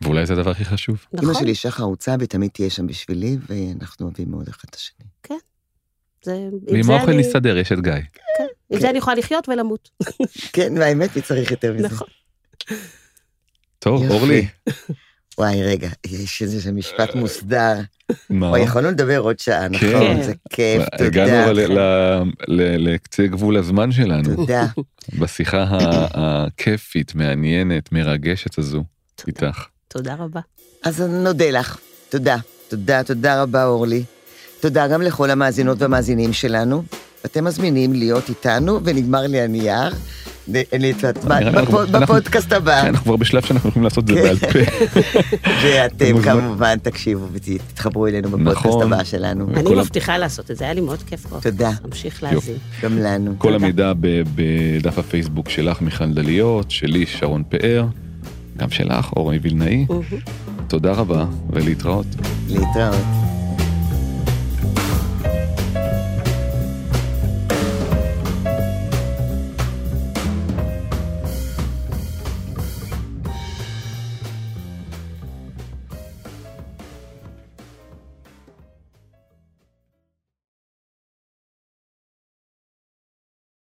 [0.00, 0.96] ואולי זה הדבר הכי חשוב.
[1.12, 1.28] נכון?
[1.28, 5.06] אימא שלי אישה חרוצה ותמיד תהיה שם בשבילי, ואנחנו אוהבים מאוד אחד את השני.
[6.24, 7.92] זה, עם ועם זה האוכל אני- נסתדר, יש את גיא.
[8.70, 9.90] עם זה אני יכולה לחיות ולמות.
[10.52, 11.86] כן, והאמת, מי צריך יותר מזה?
[11.86, 12.08] נכון.
[13.78, 14.10] טוב.
[14.10, 14.46] אורלי.
[15.38, 17.74] וואי, רגע, יש איזה משפט מוסדר.
[18.30, 18.46] מה?
[18.48, 19.88] וואי, יכולנו לדבר עוד שעה, נכון?
[19.90, 20.22] כן.
[20.22, 22.22] זה כיף, הגענו תודה.
[22.48, 24.66] ל- לקצה גבול הזמן שלנו, תודה.
[25.18, 25.66] בשיחה
[26.14, 28.84] הכיפית, מעניינת, מרגשת הזו,
[29.26, 29.64] איתך.
[29.88, 30.40] תודה רבה.
[30.84, 31.78] אז נודה לך.
[32.08, 32.36] תודה.
[32.68, 34.02] תודה, תודה רבה, אורלי.
[34.60, 36.82] תודה גם לכל המאזינות והמאזינים שלנו.
[37.24, 39.94] אתם מזמינים להיות איתנו, ונגמר לי הנייר.
[42.00, 42.80] בפודקאסט הבא.
[42.82, 44.22] כן, אנחנו כבר בשלב שאנחנו יכולים לעשות את זה.
[44.22, 44.58] בעל פה.
[45.62, 46.22] ואתם.
[46.22, 48.92] כמובן תקשיבו ותתחברו אלינו בפודקאסט נכון.
[48.92, 49.46] הבא שלנו.
[49.56, 51.38] אני מבטיחה לעשות את זה, היה לי מאוד כיף פה.
[51.42, 51.70] תודה.
[51.86, 52.56] אמשיך להאזין.
[52.82, 53.34] גם לנו.
[53.38, 53.54] כל.
[53.54, 57.86] המידע ב- בדף הפייסבוק שלך, מיכל דליות, שלי, שרון פאר,
[58.56, 59.86] גם שלך, אורי וילנאי.
[60.68, 62.06] תודה רבה, ולהתראות.
[62.48, 63.39] להתראות.